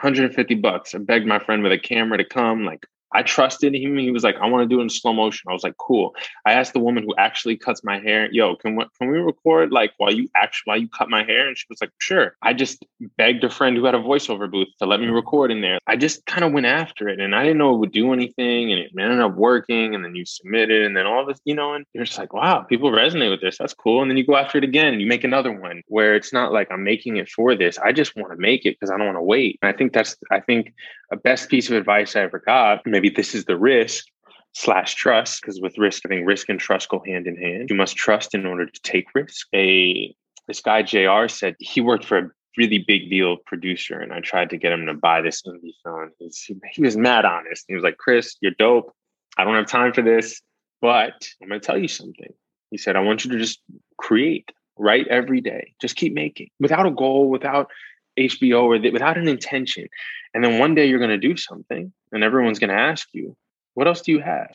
150 0.00 0.54
bucks. 0.56 0.94
I 0.94 0.98
begged 0.98 1.26
my 1.26 1.38
friend 1.38 1.62
with 1.62 1.72
a 1.72 1.78
camera 1.78 2.18
to 2.18 2.24
come. 2.24 2.64
Like 2.64 2.86
I 3.14 3.22
trusted 3.22 3.74
him. 3.74 3.96
He 3.96 4.10
was 4.10 4.24
like, 4.24 4.36
I 4.36 4.46
want 4.48 4.68
to 4.68 4.74
do 4.74 4.80
it 4.80 4.82
in 4.82 4.90
slow 4.90 5.12
motion. 5.12 5.48
I 5.48 5.52
was 5.52 5.62
like, 5.62 5.76
cool. 5.78 6.14
I 6.44 6.52
asked 6.52 6.72
the 6.72 6.80
woman 6.80 7.04
who 7.04 7.14
actually 7.16 7.56
cuts 7.56 7.84
my 7.84 8.00
hair, 8.00 8.28
yo, 8.30 8.56
can 8.56 8.76
we, 8.76 8.84
can 8.98 9.10
we 9.10 9.18
record 9.18 9.70
like 9.70 9.92
while 9.98 10.12
you 10.12 10.28
actually 10.36 10.64
while 10.70 10.80
you 10.80 10.88
cut 10.88 11.08
my 11.08 11.24
hair? 11.24 11.48
And 11.48 11.56
she 11.56 11.66
was 11.68 11.80
like, 11.80 11.90
sure. 11.98 12.36
I 12.42 12.52
just 12.52 12.84
begged 13.16 13.44
a 13.44 13.50
friend 13.50 13.76
who 13.76 13.84
had 13.84 13.94
a 13.94 13.98
voiceover 13.98 14.50
booth 14.50 14.68
to 14.80 14.86
let 14.86 15.00
me 15.00 15.06
record 15.06 15.50
in 15.50 15.60
there. 15.60 15.78
I 15.86 15.96
just 15.96 16.26
kind 16.26 16.44
of 16.44 16.52
went 16.52 16.66
after 16.66 17.08
it, 17.08 17.20
and 17.20 17.34
I 17.34 17.42
didn't 17.42 17.58
know 17.58 17.74
it 17.74 17.78
would 17.78 17.92
do 17.92 18.12
anything, 18.12 18.72
and 18.72 18.80
it 18.80 18.90
ended 18.98 19.20
up 19.20 19.34
working. 19.34 19.94
And 19.94 20.04
then 20.04 20.14
you 20.14 20.24
submit 20.24 20.70
it, 20.70 20.84
and 20.84 20.96
then 20.96 21.06
all 21.06 21.24
this, 21.24 21.40
you 21.44 21.54
know, 21.54 21.74
and 21.74 21.84
you're 21.92 22.04
just 22.04 22.18
like, 22.18 22.32
wow, 22.32 22.62
people 22.62 22.90
resonate 22.90 23.30
with 23.30 23.40
this. 23.40 23.58
That's 23.58 23.74
cool. 23.74 24.02
And 24.02 24.10
then 24.10 24.16
you 24.16 24.26
go 24.26 24.36
after 24.36 24.58
it 24.58 24.64
again, 24.64 24.88
and 24.88 25.00
you 25.00 25.06
make 25.06 25.24
another 25.24 25.52
one 25.52 25.82
where 25.88 26.14
it's 26.14 26.32
not 26.32 26.52
like 26.52 26.70
I'm 26.70 26.84
making 26.84 27.16
it 27.16 27.28
for 27.28 27.54
this. 27.54 27.78
I 27.78 27.92
just 27.92 28.16
want 28.16 28.32
to 28.32 28.38
make 28.38 28.64
it 28.66 28.78
because 28.78 28.90
I 28.90 28.96
don't 28.96 29.06
want 29.06 29.18
to 29.18 29.22
wait. 29.22 29.58
And 29.62 29.72
I 29.72 29.76
think 29.76 29.92
that's 29.92 30.16
I 30.30 30.40
think 30.40 30.74
a 31.10 31.16
best 31.16 31.48
piece 31.48 31.70
of 31.70 31.76
advice 31.76 32.16
I 32.16 32.22
ever 32.22 32.38
got. 32.38 32.86
Maybe 32.86 33.03
this 33.08 33.34
is 33.34 33.44
the 33.44 33.56
risk 33.56 34.04
slash 34.52 34.94
trust, 34.94 35.40
because 35.40 35.60
with 35.60 35.78
risk, 35.78 36.02
I 36.04 36.08
think 36.08 36.26
risk 36.26 36.48
and 36.48 36.58
trust 36.58 36.88
go 36.88 37.02
hand 37.04 37.26
in 37.26 37.36
hand. 37.36 37.70
You 37.70 37.76
must 37.76 37.96
trust 37.96 38.34
in 38.34 38.46
order 38.46 38.66
to 38.66 38.80
take 38.82 39.06
risk. 39.14 39.46
A 39.54 40.14
this 40.46 40.60
guy 40.60 40.82
JR 40.82 41.28
said 41.28 41.56
he 41.58 41.80
worked 41.80 42.04
for 42.04 42.18
a 42.18 42.30
really 42.56 42.84
big 42.86 43.10
deal 43.10 43.36
producer, 43.46 43.98
and 43.98 44.12
I 44.12 44.20
tried 44.20 44.50
to 44.50 44.56
get 44.56 44.72
him 44.72 44.86
to 44.86 44.94
buy 44.94 45.20
this 45.20 45.42
indie 45.42 45.72
film. 45.82 46.10
He's, 46.18 46.48
he 46.72 46.82
was 46.82 46.96
mad 46.96 47.24
honest. 47.24 47.64
He 47.68 47.74
was 47.74 47.82
like, 47.82 47.98
"Chris, 47.98 48.36
you're 48.40 48.52
dope. 48.52 48.94
I 49.36 49.44
don't 49.44 49.54
have 49.54 49.66
time 49.66 49.92
for 49.92 50.02
this, 50.02 50.40
but 50.80 51.28
I'm 51.42 51.48
going 51.48 51.60
to 51.60 51.66
tell 51.66 51.78
you 51.78 51.88
something." 51.88 52.32
He 52.70 52.78
said, 52.78 52.96
"I 52.96 53.00
want 53.00 53.24
you 53.24 53.30
to 53.32 53.38
just 53.38 53.60
create, 53.98 54.50
write 54.78 55.08
every 55.08 55.40
day. 55.40 55.74
Just 55.80 55.96
keep 55.96 56.14
making 56.14 56.50
without 56.60 56.86
a 56.86 56.90
goal, 56.90 57.28
without 57.28 57.70
HBO 58.18 58.64
or 58.64 58.78
th- 58.78 58.92
without 58.92 59.18
an 59.18 59.28
intention. 59.28 59.88
And 60.32 60.42
then 60.42 60.58
one 60.58 60.74
day 60.74 60.86
you're 60.86 60.98
going 60.98 61.10
to 61.10 61.18
do 61.18 61.36
something 61.36 61.92
and 62.12 62.24
everyone's 62.24 62.58
going 62.58 62.70
to 62.70 62.76
ask 62.76 63.08
you, 63.12 63.36
what 63.74 63.86
else 63.86 64.00
do 64.00 64.12
you 64.12 64.20
have? 64.20 64.50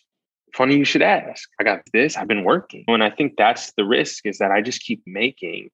Funny 0.54 0.78
you 0.78 0.86
should 0.86 1.02
ask. 1.02 1.48
I 1.60 1.64
got 1.64 1.82
this. 1.94 2.18
I've 2.18 2.28
been 2.28 2.44
working. 2.44 2.84
And 2.88 3.04
I 3.04 3.10
think 3.10 3.36
that's 3.38 3.72
the 3.74 3.86
risk 3.86 4.26
is 4.26 4.40
that 4.40 4.52
I 4.52 4.62
just 4.62 4.82
keep 4.82 5.02
making 5.06 5.70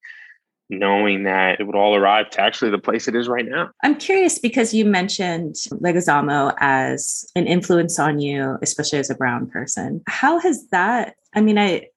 knowing 0.69 1.23
that 1.23 1.59
it 1.59 1.63
would 1.65 1.75
all 1.75 1.95
arrive 1.95 2.29
to 2.31 2.41
actually 2.41 2.71
the 2.71 2.77
place 2.77 3.07
it 3.07 3.15
is 3.15 3.27
right 3.27 3.45
now. 3.45 3.69
I'm 3.83 3.95
curious 3.95 4.39
because 4.39 4.73
you 4.73 4.85
mentioned 4.85 5.55
Leguizamo 5.69 6.55
as 6.59 7.25
an 7.35 7.45
influence 7.45 7.99
on 7.99 8.19
you, 8.19 8.57
especially 8.61 8.99
as 8.99 9.09
a 9.09 9.15
brown 9.15 9.47
person. 9.47 10.01
How 10.07 10.39
has 10.39 10.67
that, 10.69 11.15
I 11.35 11.41
mean, 11.41 11.57
I, 11.57 11.87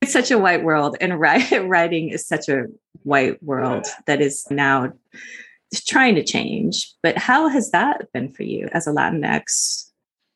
it's 0.00 0.12
such 0.12 0.30
a 0.30 0.38
white 0.38 0.64
world 0.64 0.96
and 1.00 1.18
writing 1.20 2.08
is 2.08 2.26
such 2.26 2.48
a 2.48 2.64
white 3.02 3.42
world 3.42 3.86
that 4.06 4.20
is 4.20 4.46
now 4.50 4.92
trying 5.86 6.14
to 6.16 6.24
change. 6.24 6.92
But 7.02 7.18
how 7.18 7.48
has 7.48 7.70
that 7.70 8.10
been 8.12 8.32
for 8.32 8.42
you 8.42 8.68
as 8.72 8.86
a 8.86 8.90
Latinx 8.90 9.90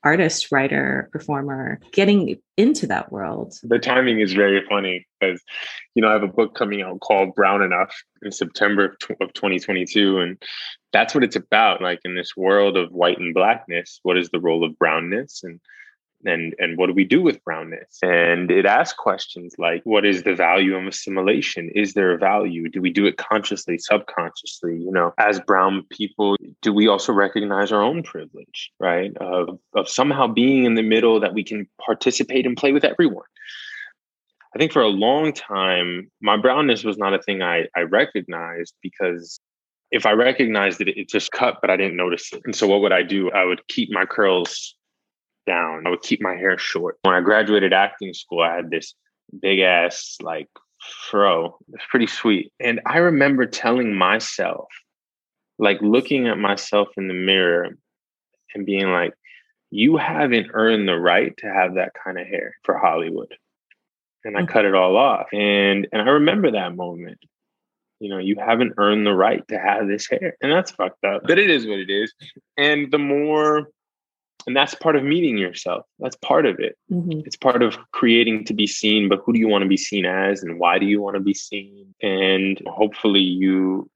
artist, 0.05 0.53
writer, 0.53 1.09
performer, 1.13 1.81
getting 1.93 2.39
into 2.57 2.87
that 2.87 3.11
world? 3.11 3.55
The 3.63 3.79
timing 3.79 4.21
is 4.21 4.35
very 4.35 4.63
funny 4.69 5.07
because, 5.19 5.43
you 5.95 6.03
know, 6.03 6.09
I 6.09 6.13
have 6.13 6.23
a 6.23 6.29
book 6.29 6.55
coming 6.55 6.83
out 6.83 7.01
called 7.01 7.35
Brown 7.35 7.63
Enough 7.63 7.95
in 8.23 8.31
September 8.31 8.97
of 9.21 9.33
2022. 9.33 10.19
And 10.19 10.43
that's 10.93 11.15
what 11.15 11.25
it's 11.25 11.37
about. 11.37 11.81
Like 11.81 12.01
in 12.05 12.15
this 12.15 12.37
world 12.37 12.77
of 12.77 12.93
white 12.93 13.19
and 13.19 13.35
blackness, 13.35 13.99
what 14.03 14.19
is 14.19 14.29
the 14.29 14.41
role 14.41 14.63
of 14.63 14.79
brownness? 14.79 15.43
And 15.43 15.59
and 16.25 16.55
and 16.59 16.79
what 16.79 16.87
do 16.87 16.93
we 16.93 17.05
do 17.05 17.23
with 17.23 17.43
brownness? 17.45 17.99
And 18.03 18.51
it 18.51 18.67
asks 18.67 18.97
questions 18.97 19.55
like 19.59 19.83
what 19.85 20.05
is 20.05 20.23
the 20.23 20.35
value 20.35 20.77
of 20.77 20.87
assimilation? 20.87 21.71
Is 21.75 21.95
there 21.95 22.13
a 22.13 22.19
value? 22.19 22.69
Do 22.69 22.81
we 22.81 22.91
do 22.91 23.07
it 23.07 23.17
consciously 23.17 23.79
subconsciously? 23.79 24.77
You 24.77 24.91
know 24.91 25.13
as 25.19 25.41
brown 25.41 25.85
people 25.91 26.37
do 26.63 26.73
we 26.73 26.89
also 26.89 27.13
recognize 27.13 27.73
our 27.73 27.83
own 27.83 28.03
privilege 28.03 28.71
right 28.81 29.17
of 29.19 29.59
of 29.75 29.89
somehow 29.89 30.27
being 30.27 30.65
in 30.65 30.75
the 30.75 30.83
middle 30.83 31.21
that 31.21 31.35
we 31.35 31.45
can 31.45 31.69
participate 31.85 32.47
and 32.47 32.57
play 32.57 32.73
with 32.73 32.85
everyone? 32.85 33.27
I 34.55 34.59
think 34.59 34.73
for 34.73 34.83
a 34.83 34.89
long 34.89 35.33
time, 35.33 36.11
my 36.21 36.37
brownness 36.37 36.85
was 36.85 36.97
not 36.97 37.13
a 37.13 37.21
thing 37.21 37.43
I, 37.43 37.67
I 37.77 37.81
recognized 37.81 38.75
because 38.83 39.41
if 39.91 40.07
I 40.07 40.13
recognized 40.13 40.81
it, 40.81 40.89
it 40.89 41.09
just 41.09 41.33
cut, 41.33 41.59
but 41.61 41.71
I 41.71 41.77
didn't 41.77 41.97
notice 41.97 42.33
it. 42.33 42.43
And 42.45 42.55
so 42.55 42.67
what 42.67 42.81
would 42.81 42.93
I 42.93 43.03
do? 43.03 43.31
I 43.33 43.45
would 43.45 43.67
keep 43.69 43.91
my 43.93 44.05
curls 44.05 44.77
down. 45.47 45.87
I 45.87 45.91
would 45.91 46.03
keep 46.03 46.21
my 46.23 46.35
hair 46.35 46.59
short. 46.59 46.99
When 47.03 47.15
I 47.15 47.21
graduated 47.21 47.73
acting 47.73 48.15
school, 48.15 48.41
I 48.41 48.57
had 48.57 48.71
this 48.71 48.95
big 49.41 49.61
ass, 49.61 50.17
like 50.21 50.49
fro. 51.11 51.57
It's 51.73 51.85
pretty 51.91 52.07
sweet. 52.07 52.53
And 52.61 52.81
I 52.87 52.99
remember 52.99 53.47
telling 53.47 53.95
myself, 53.95 54.69
like 55.59 55.81
looking 55.81 56.29
at 56.29 56.39
myself 56.39 56.89
in 56.97 57.09
the 57.09 57.15
mirror 57.15 57.77
and 58.55 58.67
being 58.67 58.91
like, 58.91 59.15
you 59.71 59.97
haven't 59.97 60.51
earned 60.53 60.87
the 60.87 60.99
right 60.99 61.37
to 61.39 61.47
have 61.47 61.75
that 61.75 61.93
kind 61.95 62.19
of 62.19 62.27
hair 62.27 62.55
for 62.63 62.79
Hollywood. 62.79 63.35
And 64.25 64.37
I 64.37 64.41
mm-hmm. 64.43 64.53
cut 64.53 64.65
it 64.65 64.75
all 64.75 64.97
off. 64.97 65.27
And 65.33 65.89
and 65.93 66.03
I 66.03 66.13
remember 66.13 66.53
that 66.53 66.77
moment. 66.77 67.19
You 68.01 68.11
know, 68.11 68.19
you 68.19 68.37
haven't 68.39 68.75
earned 68.77 69.07
the 69.07 69.15
right 69.15 69.47
to 69.49 69.59
have 69.59 69.87
this 69.87 70.09
hair. 70.09 70.37
And 70.43 70.53
that's 70.53 70.73
fucked 70.73 71.05
up. 71.05 71.23
But 71.27 71.39
it 71.39 71.49
is 71.49 71.67
what 71.67 71.79
it 71.79 71.91
is. 71.91 72.13
And 72.57 72.91
the 72.91 72.99
more 72.99 73.69
and 74.47 74.57
that's 74.57 74.75
part 74.75 74.97
of 74.97 75.05
meeting 75.05 75.39
yourself. 75.39 75.87
That's 75.99 76.17
part 76.17 76.47
of 76.47 76.61
it. 76.61 76.77
Mm-hmm. 76.91 77.21
it's 77.25 77.37
part 77.37 77.63
of 77.63 77.77
creating 77.93 78.45
to 78.45 78.55
be 78.55 78.67
seen 78.67 79.09
but 79.09 79.21
who 79.25 79.33
do 79.33 79.39
you 79.39 79.49
want 79.49 79.63
to 79.63 79.69
be 79.69 79.77
seen 79.77 80.05
as 80.05 80.43
and 80.43 80.59
why 80.59 80.79
do 80.79 80.87
you 80.87 81.01
want 81.01 81.15
to 81.15 81.21
be 81.21 81.35
seen? 81.35 81.95
And 82.03 82.61
hopefully 82.67 83.21
you 83.21 83.91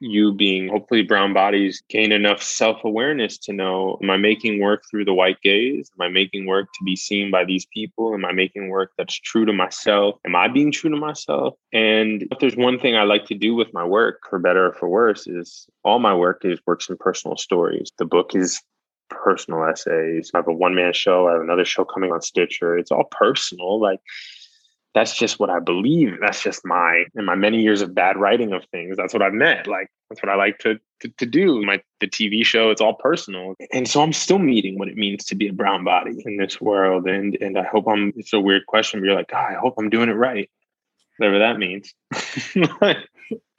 you 0.00 0.32
being 0.32 0.68
hopefully 0.68 1.02
brown 1.02 1.32
bodies 1.32 1.82
gain 1.88 2.12
enough 2.12 2.42
self-awareness 2.42 3.38
to 3.38 3.52
know 3.52 3.98
am 4.02 4.10
i 4.10 4.16
making 4.16 4.60
work 4.60 4.82
through 4.90 5.04
the 5.04 5.14
white 5.14 5.40
gaze? 5.42 5.90
Am 5.98 6.04
i 6.04 6.08
making 6.08 6.46
work 6.46 6.66
to 6.74 6.84
be 6.84 6.96
seen 6.96 7.30
by 7.30 7.44
these 7.44 7.66
people? 7.72 8.12
Am 8.12 8.24
i 8.24 8.32
making 8.32 8.68
work 8.68 8.92
that's 8.98 9.18
true 9.18 9.44
to 9.46 9.52
myself? 9.52 10.18
Am 10.26 10.36
i 10.36 10.48
being 10.48 10.70
true 10.70 10.90
to 10.90 10.96
myself? 10.96 11.54
And 11.72 12.26
if 12.30 12.38
there's 12.38 12.56
one 12.56 12.78
thing 12.78 12.96
i 12.96 13.04
like 13.04 13.26
to 13.26 13.34
do 13.34 13.54
with 13.54 13.72
my 13.72 13.84
work 13.84 14.20
for 14.28 14.38
better 14.38 14.66
or 14.66 14.72
for 14.72 14.88
worse 14.88 15.26
is 15.26 15.66
all 15.84 15.98
my 15.98 16.14
work 16.14 16.44
is 16.44 16.60
works 16.66 16.88
in 16.88 16.96
personal 16.96 17.36
stories. 17.36 17.90
The 17.98 18.04
book 18.04 18.34
is 18.34 18.62
personal 19.10 19.64
essays. 19.64 20.30
I 20.34 20.38
have 20.38 20.48
a 20.48 20.52
one 20.52 20.74
man 20.74 20.92
show. 20.92 21.28
I 21.28 21.32
have 21.32 21.42
another 21.42 21.64
show 21.64 21.84
coming 21.84 22.12
on 22.12 22.22
Stitcher. 22.22 22.76
It's 22.76 22.90
all 22.90 23.04
personal. 23.10 23.80
Like 23.80 24.00
that's 24.96 25.14
just 25.14 25.38
what 25.38 25.50
I 25.50 25.60
believe. 25.60 26.16
That's 26.22 26.42
just 26.42 26.64
my 26.64 27.04
in 27.14 27.26
my 27.26 27.34
many 27.34 27.60
years 27.60 27.82
of 27.82 27.94
bad 27.94 28.16
writing 28.16 28.54
of 28.54 28.64
things. 28.72 28.96
That's 28.96 29.12
what 29.12 29.22
I've 29.22 29.34
met. 29.34 29.66
Like 29.66 29.90
that's 30.08 30.22
what 30.22 30.30
I 30.30 30.36
like 30.36 30.58
to, 30.60 30.78
to 31.00 31.08
to, 31.18 31.26
do. 31.26 31.62
My 31.62 31.82
the 32.00 32.06
TV 32.06 32.46
show. 32.46 32.70
It's 32.70 32.80
all 32.80 32.94
personal, 32.94 33.54
and 33.74 33.86
so 33.86 34.02
I'm 34.02 34.14
still 34.14 34.38
meeting 34.38 34.78
what 34.78 34.88
it 34.88 34.96
means 34.96 35.26
to 35.26 35.34
be 35.34 35.48
a 35.48 35.52
brown 35.52 35.84
body 35.84 36.22
in 36.24 36.38
this 36.38 36.62
world. 36.62 37.06
And 37.06 37.36
and 37.42 37.58
I 37.58 37.64
hope 37.64 37.86
I'm. 37.86 38.14
It's 38.16 38.32
a 38.32 38.40
weird 38.40 38.64
question, 38.66 39.00
but 39.00 39.06
you're 39.06 39.14
like, 39.14 39.30
God, 39.30 39.52
I 39.52 39.58
hope 39.58 39.74
I'm 39.78 39.90
doing 39.90 40.08
it 40.08 40.14
right, 40.14 40.48
whatever 41.18 41.40
that 41.40 41.58
means. 41.58 41.92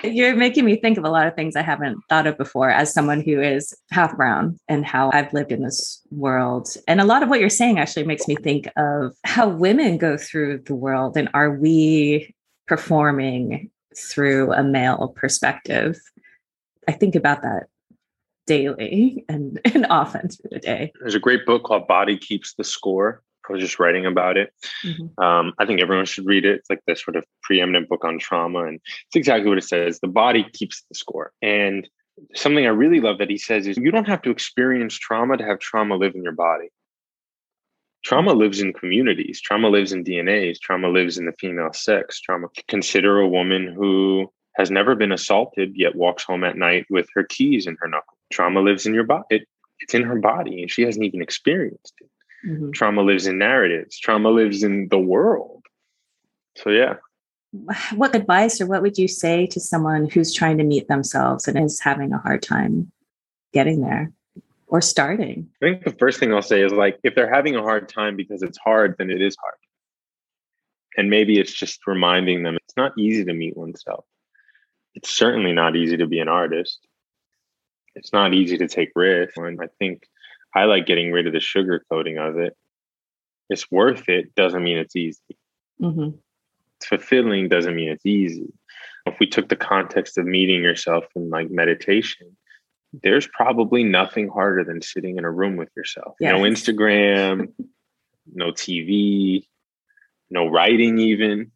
You're 0.04 0.36
making 0.36 0.66
me 0.66 0.76
think 0.76 0.98
of 0.98 1.04
a 1.04 1.10
lot 1.10 1.28
of 1.28 1.36
things 1.36 1.56
I 1.56 1.62
haven't 1.62 2.00
thought 2.08 2.28
of 2.28 2.38
before 2.38 2.70
as 2.70 2.94
someone 2.94 3.22
who 3.22 3.42
is 3.42 3.76
half 3.92 4.16
brown 4.16 4.60
and 4.68 4.86
how 4.86 5.10
I've 5.12 5.34
lived 5.34 5.52
in 5.52 5.64
this 5.64 6.02
world. 6.12 6.70
And 6.88 7.02
a 7.02 7.06
lot 7.06 7.24
of 7.24 7.30
what 7.30 7.40
you're 7.40 7.50
saying 7.50 7.80
actually 7.80 8.06
makes 8.06 8.28
me 8.28 8.36
think 8.36 8.70
of 8.78 9.16
how 9.24 9.48
women 9.48 9.98
go 9.98 10.18
through 10.18 10.60
the 10.66 10.76
world 10.76 11.18
and 11.18 11.30
are 11.34 11.52
we 11.52 12.36
performing 12.68 13.72
through 13.98 14.54
a 14.54 14.64
male 14.64 15.14
perspective? 15.16 16.00
I 16.88 16.92
think 16.92 17.16
about 17.16 17.42
that 17.42 17.64
daily 18.46 19.26
and, 19.28 19.60
and 19.66 19.86
often 19.90 20.30
through 20.30 20.50
the 20.52 20.60
day. 20.60 20.92
There's 21.00 21.16
a 21.16 21.20
great 21.20 21.46
book 21.46 21.64
called 21.64 21.88
Body 21.88 22.18
Keeps 22.18 22.54
the 22.54 22.64
Score 22.64 23.24
I 23.50 23.54
was 23.54 23.62
just 23.62 23.80
writing 23.80 24.06
about 24.06 24.38
it. 24.38 24.54
Mm-hmm. 24.86 25.24
Um, 25.24 25.54
I 25.60 25.66
think 25.66 25.82
everyone 25.82 26.06
should 26.06 26.26
read 26.26 26.46
it. 26.46 26.58
It's 26.58 26.70
like 26.70 26.82
this 26.88 27.04
sort 27.04 27.16
of 27.16 27.26
preeminent 27.44 27.90
book 27.90 28.04
on 28.04 28.20
trauma. 28.20 28.66
And 28.66 28.80
it's 29.08 29.16
exactly 29.16 29.50
what 29.50 29.58
it 29.58 29.64
says. 29.64 30.00
The 30.00 30.08
body 30.08 30.46
keeps 30.54 30.84
the 30.90 30.96
score. 30.96 31.32
And 31.42 31.88
something 32.36 32.66
I 32.66 32.70
really 32.70 33.00
love 33.00 33.20
that 33.20 33.30
he 33.30 33.38
says 33.38 33.68
is 33.68 33.78
you 33.78 33.92
don't 33.92 34.08
have 34.08 34.22
to 34.24 34.32
experience 34.32 34.98
trauma 34.98 35.38
to 35.38 35.46
have 35.46 35.60
trauma 35.60 35.96
live 35.96 36.16
in 36.16 36.24
your 36.24 36.34
body. 36.34 36.70
Trauma 38.04 38.34
lives 38.34 38.62
in 38.62 38.74
communities. 38.74 39.42
Trauma 39.42 39.70
lives 39.70 39.92
in 39.92 40.04
DNAs. 40.04 40.60
Trauma 40.60 40.88
lives 40.88 41.18
in 41.18 41.26
the 41.26 41.34
female 41.40 41.74
sex. 41.74 42.22
Trauma. 42.22 42.48
Consider 42.68 43.20
a 43.20 43.28
woman 43.28 43.74
who 43.74 44.32
has 44.56 44.72
never 44.72 44.96
been 44.96 45.12
assaulted 45.12 45.74
yet 45.76 45.96
walks 45.96 46.24
home 46.24 46.44
at 46.44 46.58
night 46.58 46.86
with 46.90 47.08
her 47.14 47.24
keys 47.24 47.68
in 47.68 47.78
her 47.80 47.88
knuckle. 47.88 48.18
Trauma 48.32 48.62
lives 48.62 48.86
in 48.86 48.94
your 48.94 49.04
body. 49.04 49.26
It, 49.30 49.48
it's 49.80 49.94
in 49.94 50.04
her 50.04 50.20
body 50.20 50.62
and 50.62 50.72
she 50.72 50.82
hasn't 50.82 51.06
even 51.06 51.22
experienced 51.22 51.94
it. 52.02 52.10
Mm-hmm. 52.48 52.72
Trauma 52.72 53.02
lives 53.02 53.28
in 53.28 53.38
narratives. 53.38 54.00
Trauma 54.00 54.30
lives 54.30 54.64
in 54.64 54.88
the 54.90 55.00
world. 55.00 55.64
So 56.56 56.70
yeah. 56.70 56.96
What 57.96 58.16
advice 58.16 58.62
or 58.62 58.68
what 58.68 58.82
would 58.82 58.98
you 58.98 59.08
say 59.08 59.48
to 59.48 59.60
someone 59.60 60.10
who's 60.10 60.34
trying 60.34 60.58
to 60.58 60.64
meet 60.64 60.88
themselves 60.88 61.48
and 61.48 61.58
is 61.58 61.80
having 61.80 62.14
a 62.14 62.20
hard 62.20 62.42
time 62.42 62.92
getting 63.54 63.82
there 63.82 64.12
or 64.68 64.82
starting? 64.82 65.50
I 65.62 65.66
think 65.66 65.84
the 65.84 65.96
first 66.00 66.20
thing 66.20 66.34
I'll 66.34 66.42
say 66.42 66.62
is 66.62 66.72
like 66.72 67.00
if 67.04 67.16
they're 67.16 67.34
having 67.34 67.56
a 67.56 67.62
hard 67.62 67.90
time 67.90 68.16
because 68.16 68.42
it's 68.44 68.58
hard, 68.58 68.96
then 68.98 69.10
it 69.10 69.22
is 69.22 69.36
hard. 69.42 69.56
And 70.98 71.10
maybe 71.10 71.40
it's 71.40 71.54
just 71.54 71.86
reminding 71.86 72.44
them 72.44 72.56
it's 72.56 72.78
not 72.78 72.98
easy 72.98 73.24
to 73.26 73.34
meet 73.34 73.56
oneself. 73.56 74.06
It's 74.96 75.10
certainly 75.10 75.54
not 75.54 75.76
easy 75.76 75.98
to 75.98 76.08
be 76.08 76.20
an 76.20 76.28
artist. 76.28 76.80
It's 77.94 78.12
not 78.14 78.34
easy 78.34 78.58
to 78.58 78.68
take 78.68 78.92
risks. 78.96 79.38
And 79.38 79.60
I 79.62 79.68
think 79.80 80.08
I 80.58 80.66
like 80.66 80.88
getting 80.88 81.12
rid 81.12 81.28
of 81.28 81.34
the 81.34 81.40
sugar 81.40 81.84
coating 81.88 82.18
of 82.18 82.40
it. 82.40 82.58
It's 83.48 83.70
worth 83.70 84.10
it 84.10 84.34
doesn't 84.34 84.64
mean 84.64 84.78
it's 84.80 84.96
easy. 84.96 85.38
Mm-hmm. 85.80 86.18
It's 86.78 86.88
fulfilling 86.88 87.48
doesn't 87.48 87.76
mean 87.76 87.90
it's 87.90 88.06
easy. 88.06 88.52
If 89.06 89.20
we 89.20 89.28
took 89.28 89.50
the 89.50 89.56
context 89.56 90.18
of 90.18 90.26
meeting 90.26 90.64
yourself 90.64 91.06
in 91.16 91.30
like 91.30 91.52
meditation, 91.52 92.36
there's 93.04 93.28
probably 93.28 93.84
nothing 93.84 94.30
harder 94.30 94.64
than 94.64 94.82
sitting 94.82 95.18
in 95.18 95.26
a 95.26 95.32
room 95.32 95.58
with 95.58 95.70
yourself. 95.78 96.16
Yes. 96.20 96.32
No 96.34 96.42
Instagram, 96.42 97.54
no 98.34 98.52
TV, 98.52 99.46
no 100.32 100.48
writing, 100.48 100.98
even, 100.98 101.52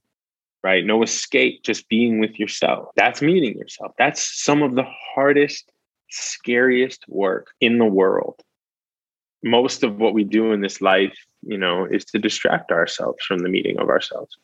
right? 0.63 0.85
No 0.85 1.01
escape, 1.01 1.63
just 1.63 1.89
being 1.89 2.19
with 2.19 2.39
yourself. 2.39 2.89
That's 2.95 3.21
meeting 3.21 3.57
yourself. 3.57 3.93
That's 3.97 4.21
some 4.43 4.61
of 4.61 4.75
the 4.75 4.85
hardest, 4.85 5.71
scariest 6.11 7.03
work 7.07 7.47
in 7.59 7.79
the 7.79 7.85
world 7.85 8.43
most 9.43 9.83
of 9.83 9.97
what 9.97 10.13
we 10.13 10.23
do 10.23 10.51
in 10.51 10.61
this 10.61 10.81
life, 10.81 11.17
you 11.41 11.57
know, 11.57 11.85
is 11.85 12.05
to 12.05 12.19
distract 12.19 12.71
ourselves 12.71 13.23
from 13.25 13.39
the 13.39 13.49
meeting 13.49 13.79
of 13.79 13.89
ourselves. 13.89 14.37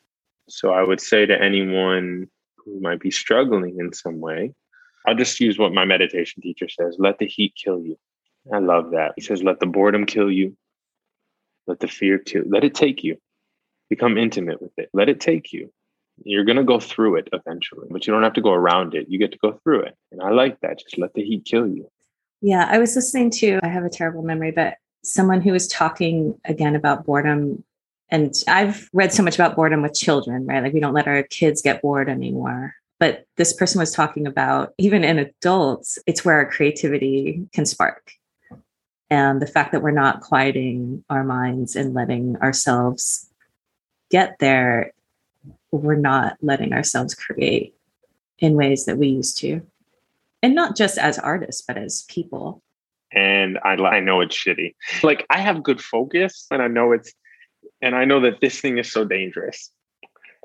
So 0.50 0.72
I 0.72 0.84
would 0.84 1.02
say 1.02 1.26
to 1.26 1.42
anyone 1.42 2.28
who 2.58 2.80
might 2.80 3.00
be 3.00 3.12
struggling 3.12 3.78
in 3.80 3.94
some 3.94 4.20
way, 4.20 4.54
I'll 5.06 5.16
just 5.16 5.40
use 5.40 5.58
what 5.58 5.74
my 5.74 5.86
meditation 5.86 6.42
teacher 6.42 6.68
says 6.68 6.96
let 7.00 7.20
the 7.20 7.28
heat 7.28 7.54
kill 7.56 7.80
you. 7.80 7.98
I 8.54 8.60
love 8.60 8.92
that. 8.92 9.14
He 9.16 9.22
says, 9.22 9.44
let 9.44 9.60
the 9.60 9.66
boredom 9.66 10.06
kill 10.06 10.32
you. 10.32 10.56
Let 11.66 11.80
the 11.80 11.88
fear 11.88 12.18
kill. 12.18 12.44
Let 12.48 12.64
it 12.64 12.76
take 12.76 13.04
you. 13.04 13.18
Become 13.90 14.18
intimate 14.18 14.62
with 14.62 14.72
it. 14.78 14.90
Let 14.94 15.10
it 15.10 15.20
take 15.20 15.52
you. 15.52 15.72
You're 16.24 16.46
going 16.46 16.58
to 16.58 16.64
go 16.64 16.80
through 16.80 17.18
it 17.18 17.30
eventually, 17.34 17.88
but 17.92 18.08
you 18.08 18.14
don't 18.14 18.24
have 18.24 18.34
to 18.34 18.42
go 18.42 18.54
around 18.54 18.96
it. 18.96 19.08
You 19.10 19.20
get 19.20 19.32
to 19.34 19.38
go 19.38 19.60
through 19.64 19.82
it. 19.82 19.96
And 20.12 20.22
I 20.22 20.30
like 20.30 20.60
that. 20.62 20.80
Just 20.80 20.98
let 20.98 21.14
the 21.14 21.24
heat 21.24 21.46
kill 21.46 21.68
you. 21.68 21.90
Yeah, 22.42 22.68
I 22.70 22.80
was 22.80 22.96
listening 22.96 23.32
to, 23.32 23.60
I 23.64 23.68
have 23.68 23.84
a 23.84 23.90
terrible 23.90 24.24
memory, 24.24 24.52
but 24.52 24.76
someone 25.08 25.42
who 25.42 25.52
was 25.52 25.68
talking 25.68 26.40
again 26.46 26.76
about 26.76 27.06
boredom. 27.06 27.64
And 28.10 28.34
I've 28.48 28.90
read 28.94 29.14
so 29.14 29.24
much 29.24 29.36
about 29.36 29.56
boredom 29.56 29.82
with 29.82 29.94
children, 29.94 30.46
right? 30.46 30.64
Like 30.64 30.74
we 30.74 30.80
don't 30.80 30.94
let 30.94 31.08
our 31.08 31.24
kids 31.24 31.62
get 31.62 31.82
bored 31.82 32.10
anymore. 32.10 32.76
But 33.00 33.26
this 33.36 33.54
person 33.54 33.80
was 33.80 33.92
talking 33.92 34.26
about 34.26 34.74
even 34.78 35.04
in 35.04 35.20
adults, 35.20 36.00
it's 36.08 36.26
where 36.26 36.36
our 36.36 36.50
creativity 36.50 37.48
can 37.54 37.66
spark. 37.66 38.12
And 39.10 39.42
the 39.42 39.48
fact 39.48 39.72
that 39.72 39.82
we're 39.82 39.92
not 39.92 40.22
quieting 40.22 41.04
our 41.10 41.24
minds 41.24 41.76
and 41.76 41.94
letting 41.94 42.36
ourselves 42.38 43.30
get 44.10 44.38
there, 44.40 44.92
we're 45.72 45.96
not 45.96 46.38
letting 46.42 46.74
ourselves 46.74 47.14
create 47.14 47.76
in 48.40 48.56
ways 48.56 48.86
that 48.86 48.98
we 48.98 49.08
used 49.08 49.38
to. 49.40 49.62
And 50.44 50.56
not 50.56 50.76
just 50.76 50.98
as 50.98 51.18
artists, 51.18 51.62
but 51.62 51.78
as 51.78 52.04
people 52.10 52.62
and 53.12 53.58
I, 53.64 53.74
I 53.74 54.00
know 54.00 54.22
it's 54.22 54.38
shitty. 54.38 54.76
Like 55.04 55.26
I 55.30 55.40
have 55.40 55.64
good 55.64 55.82
focus 55.82 56.48
and 56.52 56.62
I 56.62 56.68
know 56.68 56.92
it's, 56.92 57.14
and 57.82 57.96
I 57.96 58.06
know 58.06 58.20
that 58.22 58.42
this 58.42 58.60
thing 58.60 58.78
is 58.78 58.92
so 58.92 59.06
dangerous. 59.06 59.72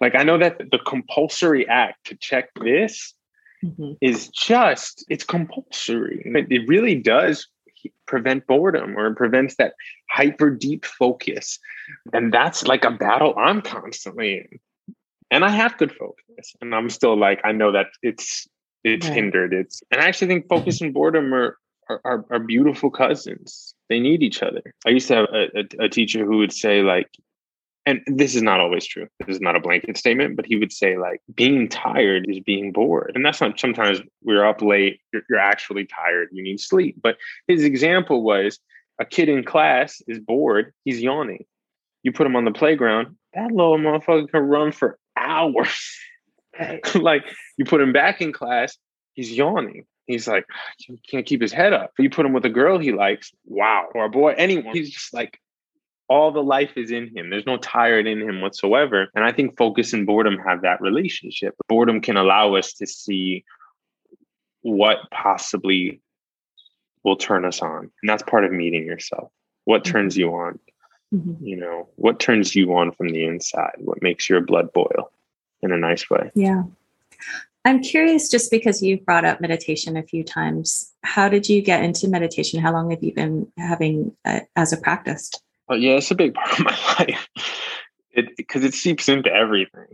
Like 0.01 0.15
I 0.15 0.23
know 0.23 0.39
that 0.39 0.59
the 0.71 0.79
compulsory 0.79 1.69
act 1.69 2.07
to 2.07 2.17
check 2.17 2.51
this 2.61 3.15
mm-hmm. 3.65 3.93
is 4.01 4.29
just, 4.29 5.05
it's 5.09 5.25
compulsory. 5.25 6.23
It 6.25 6.69
really 6.69 6.95
does 6.95 7.47
prevent 8.07 8.47
boredom 8.47 8.97
or 8.97 9.09
it 9.09 9.17
prevents 9.17 9.57
that 9.57 9.75
hyper 10.11 10.51
deep 10.51 10.85
focus. 10.85 11.59
And 12.13 12.33
that's 12.33 12.65
like 12.65 12.85
a 12.85 12.91
battle 12.91 13.35
I'm 13.37 13.61
constantly 13.61 14.35
in. 14.35 14.61
And 15.31 15.45
I 15.45 15.49
have 15.49 15.79
good 15.79 15.93
focus 15.93 16.55
and 16.61 16.75
I'm 16.75 16.91
still 16.91 17.17
like, 17.17 17.41
I 17.45 17.53
know 17.53 17.73
that 17.73 17.87
it's, 18.03 18.47
it's 18.85 19.07
right. 19.07 19.15
hindered. 19.15 19.53
It's, 19.53 19.83
and 19.91 20.01
I 20.01 20.07
actually 20.07 20.29
think 20.29 20.49
focus 20.49 20.81
and 20.81 20.93
boredom 20.93 21.33
are, 21.35 21.59
are, 21.89 22.01
are, 22.05 22.25
are 22.31 22.39
beautiful 22.39 22.91
cousins. 22.91 23.75
They 23.89 24.01
need 24.01 24.23
each 24.23 24.43
other. 24.43 24.63
I 24.87 24.91
used 24.91 25.09
to 25.09 25.17
have 25.17 25.27
a, 25.33 25.47
a, 25.59 25.85
a 25.85 25.89
teacher 25.89 26.25
who 26.25 26.39
would 26.39 26.53
say 26.53 26.83
like, 26.83 27.09
and 27.85 28.01
this 28.07 28.35
is 28.35 28.43
not 28.43 28.61
always 28.61 28.87
true. 28.87 29.09
This 29.27 29.37
is 29.37 29.41
not 29.41 29.57
a 29.57 29.61
blanket 29.61 29.97
statement, 29.97 30.37
but 30.37 30.47
he 30.47 30.57
would 30.57 30.73
say 30.73 30.97
like 30.97 31.21
being 31.35 31.69
tired 31.69 32.27
is 32.29 32.41
being 32.41 32.71
bored. 32.73 33.13
And 33.15 33.27
that's 33.27 33.41
not 33.41 33.59
sometimes 33.59 34.01
we're 34.23 34.45
up 34.45 34.63
late, 34.63 35.01
you're, 35.13 35.23
you're, 35.29 35.39
actually 35.39 35.87
tired, 35.87 36.29
you 36.31 36.43
need 36.43 36.61
sleep. 36.61 36.97
But 37.03 37.17
his 37.49 37.65
example 37.65 38.23
was 38.23 38.61
a 39.01 39.05
kid 39.05 39.29
in 39.29 39.43
class 39.43 40.01
is 40.07 40.21
bored, 40.21 40.73
he's 40.85 41.01
yawning. 41.01 41.45
You 42.05 42.13
put 42.13 42.27
him 42.27 42.37
on 42.37 42.45
the 42.45 42.53
playground, 42.53 43.17
that 43.35 43.51
little 43.51 43.79
motherfucker 43.79 44.29
can 44.31 44.43
run 44.43 44.73
for 44.73 44.99
hours. 45.17 45.99
Like 46.95 47.25
you 47.57 47.65
put 47.65 47.81
him 47.81 47.95
back 47.95 48.21
in 48.21 48.31
class, 48.31 48.77
he's 49.15 49.33
yawning. 49.33 49.87
He's 50.07 50.27
like, 50.27 50.47
he 50.79 50.99
can't 51.09 51.27
keep 51.27 51.41
his 51.41 51.53
head 51.53 51.73
up. 51.73 51.93
You 51.99 52.11
put 52.11 52.27
him 52.27 52.33
with 52.33 52.45
a 52.45 52.51
girl 52.51 52.79
he 52.79 52.93
likes, 52.93 53.33
wow, 53.45 53.89
or 53.95 54.05
a 54.07 54.11
boy, 54.11 54.35
anyone. 54.37 54.75
He's 54.75 54.91
just 54.91 55.15
like, 55.15 55.41
all 56.09 56.33
the 56.33 56.43
life 56.43 56.73
is 56.77 56.91
in 56.91 57.17
him. 57.17 57.31
There's 57.31 57.47
no 57.47 57.57
tired 57.57 58.07
in 58.07 58.21
him 58.21 58.41
whatsoever. 58.41 59.09
And 59.15 59.25
I 59.25 59.33
think 59.33 59.57
focus 59.57 59.93
and 59.93 60.07
boredom 60.07 60.39
have 60.39 60.63
that 60.63 60.81
relationship. 60.81 61.55
Boredom 61.69 62.01
can 62.01 62.17
allow 62.17 62.55
us 62.55 62.75
to 62.75 62.87
see 62.87 63.45
what 64.61 64.99
possibly 65.11 66.01
will 67.05 67.17
turn 67.17 67.45
us 67.45 67.63
on. 67.63 67.91
And 68.03 68.09
that's 68.09 68.23
part 68.23 68.45
of 68.45 68.53
meeting 68.53 68.85
yourself. 68.85 69.31
What 69.65 69.85
mm-hmm. 69.85 69.93
turns 69.93 70.17
you 70.17 70.35
on? 70.35 70.59
Mm-hmm. 71.15 71.47
You 71.47 71.57
know, 71.57 71.89
what 71.97 72.19
turns 72.19 72.55
you 72.55 72.75
on 72.75 72.93
from 72.93 73.09
the 73.09 73.25
inside? 73.25 73.77
What 73.79 74.03
makes 74.03 74.29
your 74.29 74.41
blood 74.41 74.73
boil 74.73 75.11
in 75.63 75.73
a 75.73 75.79
nice 75.79 76.11
way? 76.11 76.31
Yeah. 76.35 76.65
I'm 77.65 77.81
curious 77.81 78.29
just 78.29 78.51
because 78.51 78.83
you've 78.83 79.05
brought 79.05 79.25
up 79.25 79.41
meditation 79.41 79.97
a 79.97 80.03
few 80.03 80.25
times. 80.25 80.93
How 81.05 81.29
did 81.29 81.49
you 81.49 81.63
get 81.63 81.85
into 81.85 82.09
meditation? 82.09 82.61
How 82.61 82.73
long 82.73 82.91
have 82.91 83.03
you 83.03 83.15
been 83.15 83.51
having 83.57 84.17
it 84.25 84.49
as 84.57 84.73
a 84.73 84.77
practice? 84.77 85.31
Oh, 85.69 85.77
yeah, 85.77 85.93
it's 85.93 86.11
a 86.11 86.15
big 86.15 86.35
part 86.35 86.59
of 86.59 86.65
my 86.65 86.79
life. 86.99 87.29
It 88.11 88.37
because 88.37 88.65
it 88.65 88.75
seeps 88.75 89.09
into 89.09 89.33
everything, 89.33 89.87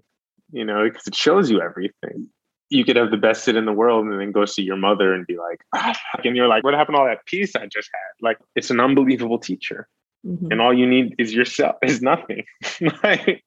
you 0.50 0.64
know, 0.64 0.84
because 0.84 1.06
it 1.06 1.14
shows 1.14 1.50
you 1.50 1.60
everything 1.60 2.28
you 2.70 2.84
could 2.84 2.96
have 2.96 3.10
the 3.10 3.16
best 3.16 3.44
sit 3.44 3.56
in 3.56 3.64
the 3.64 3.72
world 3.72 4.06
and 4.06 4.20
then 4.20 4.32
go 4.32 4.44
see 4.44 4.62
your 4.62 4.76
mother 4.76 5.14
and 5.14 5.26
be 5.26 5.38
like, 5.38 5.64
ah, 5.74 5.98
and 6.24 6.36
you're 6.36 6.48
like, 6.48 6.64
what 6.64 6.74
happened 6.74 6.96
to 6.96 7.00
all 7.00 7.06
that 7.06 7.24
peace 7.24 7.56
I 7.56 7.66
just 7.66 7.88
had? 7.92 8.26
Like, 8.26 8.38
it's 8.54 8.70
an 8.70 8.80
unbelievable 8.80 9.38
teacher. 9.38 9.88
Mm-hmm. 10.26 10.48
And 10.50 10.60
all 10.60 10.74
you 10.74 10.86
need 10.86 11.14
is 11.18 11.32
yourself, 11.32 11.76
is 11.82 12.02
nothing. 12.02 12.44
like, 13.02 13.42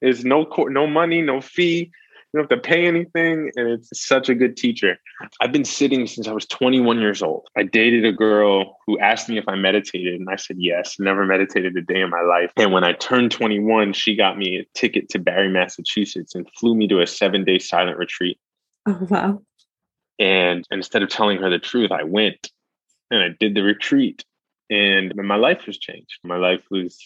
there's 0.00 0.24
no, 0.24 0.46
no 0.68 0.86
money, 0.86 1.22
no 1.22 1.40
fee. 1.40 1.90
You 2.32 2.40
don't 2.40 2.50
have 2.50 2.62
to 2.62 2.68
pay 2.68 2.86
anything. 2.86 3.50
And 3.56 3.68
it's 3.68 3.90
such 3.92 4.30
a 4.30 4.34
good 4.34 4.56
teacher. 4.56 4.96
I've 5.40 5.52
been 5.52 5.66
sitting 5.66 6.06
since 6.06 6.26
I 6.26 6.32
was 6.32 6.46
21 6.46 6.98
years 6.98 7.22
old. 7.22 7.46
I 7.56 7.62
dated 7.62 8.06
a 8.06 8.12
girl 8.12 8.78
who 8.86 8.98
asked 8.98 9.28
me 9.28 9.36
if 9.36 9.44
I 9.48 9.54
meditated. 9.54 10.14
And 10.14 10.28
I 10.30 10.36
said, 10.36 10.56
yes, 10.58 10.96
never 10.98 11.26
meditated 11.26 11.76
a 11.76 11.82
day 11.82 12.00
in 12.00 12.08
my 12.08 12.22
life. 12.22 12.50
And 12.56 12.72
when 12.72 12.84
I 12.84 12.94
turned 12.94 13.32
21, 13.32 13.92
she 13.92 14.16
got 14.16 14.38
me 14.38 14.58
a 14.58 14.78
ticket 14.78 15.10
to 15.10 15.18
Barre, 15.18 15.50
Massachusetts 15.50 16.34
and 16.34 16.48
flew 16.58 16.74
me 16.74 16.88
to 16.88 17.02
a 17.02 17.06
seven 17.06 17.44
day 17.44 17.58
silent 17.58 17.98
retreat. 17.98 18.38
Oh, 18.86 18.98
wow. 19.10 19.42
And 20.18 20.66
instead 20.70 21.02
of 21.02 21.10
telling 21.10 21.38
her 21.38 21.50
the 21.50 21.58
truth, 21.58 21.92
I 21.92 22.04
went 22.04 22.50
and 23.10 23.22
I 23.22 23.28
did 23.38 23.54
the 23.54 23.62
retreat. 23.62 24.24
And 24.70 25.14
my 25.16 25.36
life 25.36 25.66
was 25.66 25.76
changed. 25.76 26.18
My 26.24 26.38
life 26.38 26.62
was, 26.70 26.98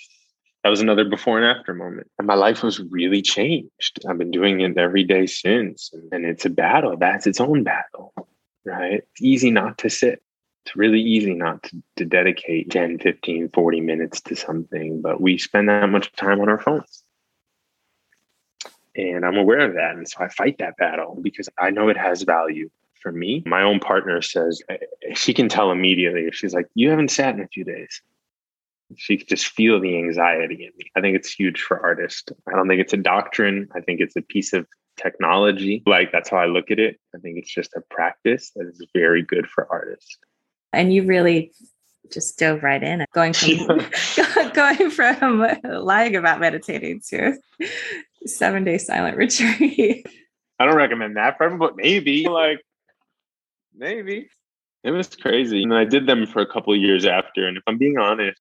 that 0.66 0.70
was 0.70 0.80
another 0.80 1.04
before 1.04 1.38
and 1.40 1.46
after 1.46 1.72
moment. 1.72 2.10
And 2.18 2.26
my 2.26 2.34
life 2.34 2.64
was 2.64 2.80
really 2.80 3.22
changed. 3.22 4.00
I've 4.08 4.18
been 4.18 4.32
doing 4.32 4.62
it 4.62 4.76
every 4.76 5.04
day 5.04 5.24
since. 5.26 5.92
And 6.10 6.24
it's 6.24 6.44
a 6.44 6.50
battle. 6.50 6.96
That's 6.96 7.28
its 7.28 7.40
own 7.40 7.62
battle, 7.62 8.12
right? 8.64 8.94
It's 8.94 9.22
easy 9.22 9.52
not 9.52 9.78
to 9.78 9.88
sit. 9.88 10.24
It's 10.64 10.74
really 10.74 11.00
easy 11.00 11.34
not 11.34 11.62
to, 11.62 11.80
to 11.98 12.04
dedicate 12.04 12.72
10, 12.72 12.98
15, 12.98 13.50
40 13.50 13.80
minutes 13.80 14.20
to 14.22 14.34
something, 14.34 15.00
but 15.00 15.20
we 15.20 15.38
spend 15.38 15.68
that 15.68 15.88
much 15.88 16.10
time 16.14 16.40
on 16.40 16.48
our 16.48 16.58
phones. 16.58 17.04
And 18.96 19.24
I'm 19.24 19.36
aware 19.36 19.60
of 19.60 19.74
that. 19.74 19.94
And 19.94 20.08
so 20.08 20.16
I 20.18 20.28
fight 20.30 20.58
that 20.58 20.76
battle 20.78 21.16
because 21.22 21.48
I 21.56 21.70
know 21.70 21.88
it 21.90 21.96
has 21.96 22.22
value 22.22 22.70
for 23.00 23.12
me. 23.12 23.44
My 23.46 23.62
own 23.62 23.78
partner 23.78 24.20
says 24.20 24.60
eh, 24.68 24.78
she 25.14 25.32
can 25.32 25.48
tell 25.48 25.70
immediately. 25.70 26.22
if 26.22 26.34
She's 26.34 26.54
like, 26.54 26.66
You 26.74 26.90
haven't 26.90 27.12
sat 27.12 27.36
in 27.36 27.40
a 27.40 27.46
few 27.46 27.62
days. 27.62 28.02
She 28.96 29.16
can 29.16 29.26
just 29.26 29.48
feel 29.48 29.80
the 29.80 29.96
anxiety 29.96 30.64
in 30.64 30.70
me. 30.76 30.90
I 30.94 31.00
think 31.00 31.16
it's 31.16 31.32
huge 31.32 31.60
for 31.60 31.80
artists. 31.80 32.24
I 32.48 32.52
don't 32.52 32.68
think 32.68 32.80
it's 32.80 32.92
a 32.92 32.98
doctrine. 32.98 33.68
I 33.74 33.80
think 33.80 34.00
it's 34.00 34.16
a 34.16 34.22
piece 34.22 34.52
of 34.52 34.66
technology. 34.96 35.82
Like 35.86 36.12
that's 36.12 36.30
how 36.30 36.38
I 36.38 36.46
look 36.46 36.70
at 36.70 36.78
it. 36.78 36.98
I 37.14 37.18
think 37.18 37.38
it's 37.38 37.52
just 37.52 37.74
a 37.74 37.80
practice 37.90 38.52
that 38.56 38.66
is 38.66 38.82
very 38.94 39.22
good 39.22 39.48
for 39.48 39.66
artists. 39.70 40.18
And 40.72 40.92
you 40.92 41.04
really 41.04 41.52
just 42.12 42.38
dove 42.38 42.62
right 42.62 42.82
in 42.82 43.04
going 43.12 43.32
from 43.32 43.80
going 44.54 44.90
from 44.90 45.46
lying 45.64 46.16
about 46.16 46.40
meditating 46.40 47.00
to 47.08 47.36
seven 48.26 48.64
day 48.64 48.78
silent 48.78 49.16
retreat. 49.16 50.06
I 50.58 50.64
don't 50.64 50.76
recommend 50.76 51.16
that 51.16 51.36
for 51.36 51.44
everyone, 51.44 51.68
but 51.68 51.76
maybe 51.76 52.28
like 52.28 52.60
maybe 53.74 54.28
it 54.84 54.90
was 54.90 55.08
crazy. 55.14 55.62
And 55.62 55.74
I 55.74 55.84
did 55.84 56.06
them 56.06 56.26
for 56.26 56.40
a 56.40 56.46
couple 56.46 56.72
of 56.72 56.80
years 56.80 57.04
after. 57.04 57.46
And 57.46 57.56
if 57.56 57.62
I'm 57.66 57.78
being 57.78 57.98
honest, 57.98 58.40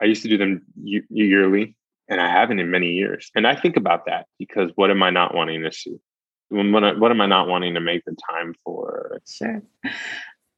I 0.00 0.06
used 0.06 0.22
to 0.22 0.28
do 0.28 0.38
them 0.38 0.62
yearly, 0.82 1.74
and 2.08 2.20
I 2.20 2.30
haven't 2.30 2.58
in 2.58 2.70
many 2.70 2.92
years. 2.92 3.30
And 3.34 3.46
I 3.46 3.56
think 3.56 3.76
about 3.76 4.06
that 4.06 4.26
because 4.38 4.70
what 4.74 4.90
am 4.90 5.02
I 5.02 5.10
not 5.10 5.34
wanting 5.34 5.62
to 5.62 5.72
see? 5.72 5.96
What, 6.48 6.98
what 6.98 7.10
am 7.10 7.20
I 7.20 7.26
not 7.26 7.48
wanting 7.48 7.74
to 7.74 7.80
make 7.80 8.04
the 8.04 8.16
time 8.30 8.54
for? 8.64 9.20
Sure. 9.28 9.62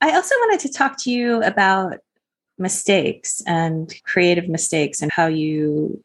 I 0.01 0.14
also 0.14 0.35
wanted 0.40 0.61
to 0.61 0.72
talk 0.72 0.98
to 1.05 1.11
you 1.11 1.42
about 1.42 1.98
mistakes 2.59 3.42
and 3.46 3.94
creative 4.05 4.48
mistakes 4.48 5.01
and 5.01 5.11
how 5.12 5.27
you 5.27 6.03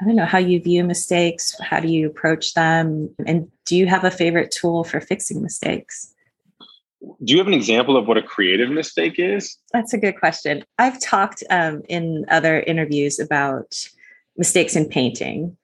I 0.00 0.04
don't 0.04 0.16
know 0.16 0.26
how 0.26 0.38
you 0.38 0.60
view 0.60 0.84
mistakes, 0.84 1.58
how 1.58 1.80
do 1.80 1.88
you 1.88 2.06
approach 2.06 2.52
them, 2.52 3.14
and 3.26 3.50
do 3.64 3.76
you 3.76 3.86
have 3.86 4.04
a 4.04 4.10
favorite 4.10 4.50
tool 4.50 4.84
for 4.84 5.00
fixing 5.00 5.40
mistakes? 5.40 6.12
Do 7.24 7.32
you 7.32 7.38
have 7.38 7.46
an 7.46 7.54
example 7.54 7.96
of 7.96 8.06
what 8.06 8.16
a 8.16 8.22
creative 8.22 8.70
mistake 8.70 9.14
is? 9.18 9.56
That's 9.72 9.92
a 9.92 9.98
good 9.98 10.18
question. 10.18 10.64
I've 10.78 11.00
talked 11.00 11.44
um, 11.50 11.82
in 11.88 12.24
other 12.28 12.60
interviews 12.60 13.18
about 13.18 13.76
mistakes 14.36 14.74
in 14.74 14.88
painting, 14.88 15.56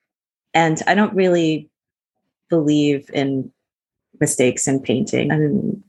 and 0.54 0.80
I 0.86 0.94
don't 0.94 1.14
really 1.14 1.68
believe 2.48 3.10
in 3.12 3.52
mistakes 4.20 4.68
in 4.68 4.80
painting. 4.80 5.30
And 5.32 5.82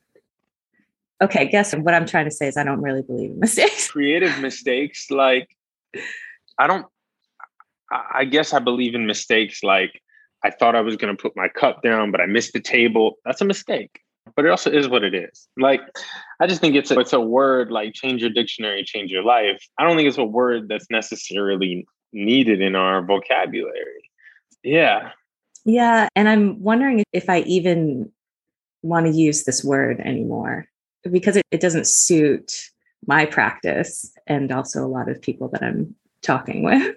okay, 1.21 1.47
guess 1.47 1.73
what 1.75 1.93
I'm 1.93 2.05
trying 2.05 2.25
to 2.25 2.31
say 2.31 2.47
is 2.47 2.57
I 2.57 2.63
don't 2.63 2.81
really 2.81 3.03
believe 3.03 3.31
in 3.31 3.39
mistakes. 3.39 3.91
Creative 3.91 4.39
mistakes, 4.39 5.11
like 5.11 5.55
I 6.57 6.67
don't 6.67 6.87
I 7.91 8.25
guess 8.25 8.53
I 8.53 8.59
believe 8.59 8.95
in 8.95 9.05
mistakes 9.05 9.63
like 9.63 10.01
I 10.43 10.49
thought 10.49 10.75
I 10.75 10.81
was 10.81 10.97
going 10.97 11.15
to 11.15 11.21
put 11.21 11.35
my 11.35 11.47
cup 11.47 11.83
down, 11.83 12.11
but 12.11 12.19
I 12.19 12.25
missed 12.25 12.53
the 12.53 12.59
table. 12.59 13.17
That's 13.23 13.41
a 13.41 13.45
mistake. 13.45 14.01
But 14.36 14.45
it 14.45 14.49
also 14.49 14.71
is 14.71 14.88
what 14.88 15.03
it 15.03 15.13
is. 15.13 15.47
Like, 15.57 15.81
I 16.39 16.47
just 16.47 16.62
think 16.62 16.75
it's 16.75 16.91
a, 16.91 16.99
it's 16.99 17.13
a 17.13 17.19
word 17.19 17.71
like 17.71 17.93
change 17.93 18.21
your 18.21 18.31
dictionary, 18.31 18.83
change 18.83 19.12
your 19.12 19.23
life. 19.23 19.62
I 19.77 19.86
don't 19.86 19.95
think 19.95 20.07
it's 20.07 20.17
a 20.17 20.23
word 20.23 20.67
that's 20.69 20.88
necessarily 20.89 21.86
needed 22.13 22.62
in 22.62 22.75
our 22.75 23.03
vocabulary. 23.03 24.09
Yeah. 24.63 25.12
Yeah. 25.65 26.07
And 26.15 26.29
I'm 26.29 26.62
wondering 26.62 27.03
if 27.13 27.29
I 27.29 27.39
even 27.41 28.12
want 28.81 29.05
to 29.05 29.12
use 29.12 29.43
this 29.43 29.63
word 29.63 29.99
anymore 30.01 30.67
because 31.09 31.38
it, 31.38 31.45
it 31.51 31.62
doesn't 31.62 31.88
suit 31.88 32.69
my 33.05 33.25
practice 33.25 34.12
and 34.27 34.51
also 34.51 34.86
a 34.86 34.88
lot 34.88 35.09
of 35.09 35.21
people 35.21 35.49
that 35.49 35.62
I'm 35.62 35.95
talking 36.21 36.63
with 36.63 36.95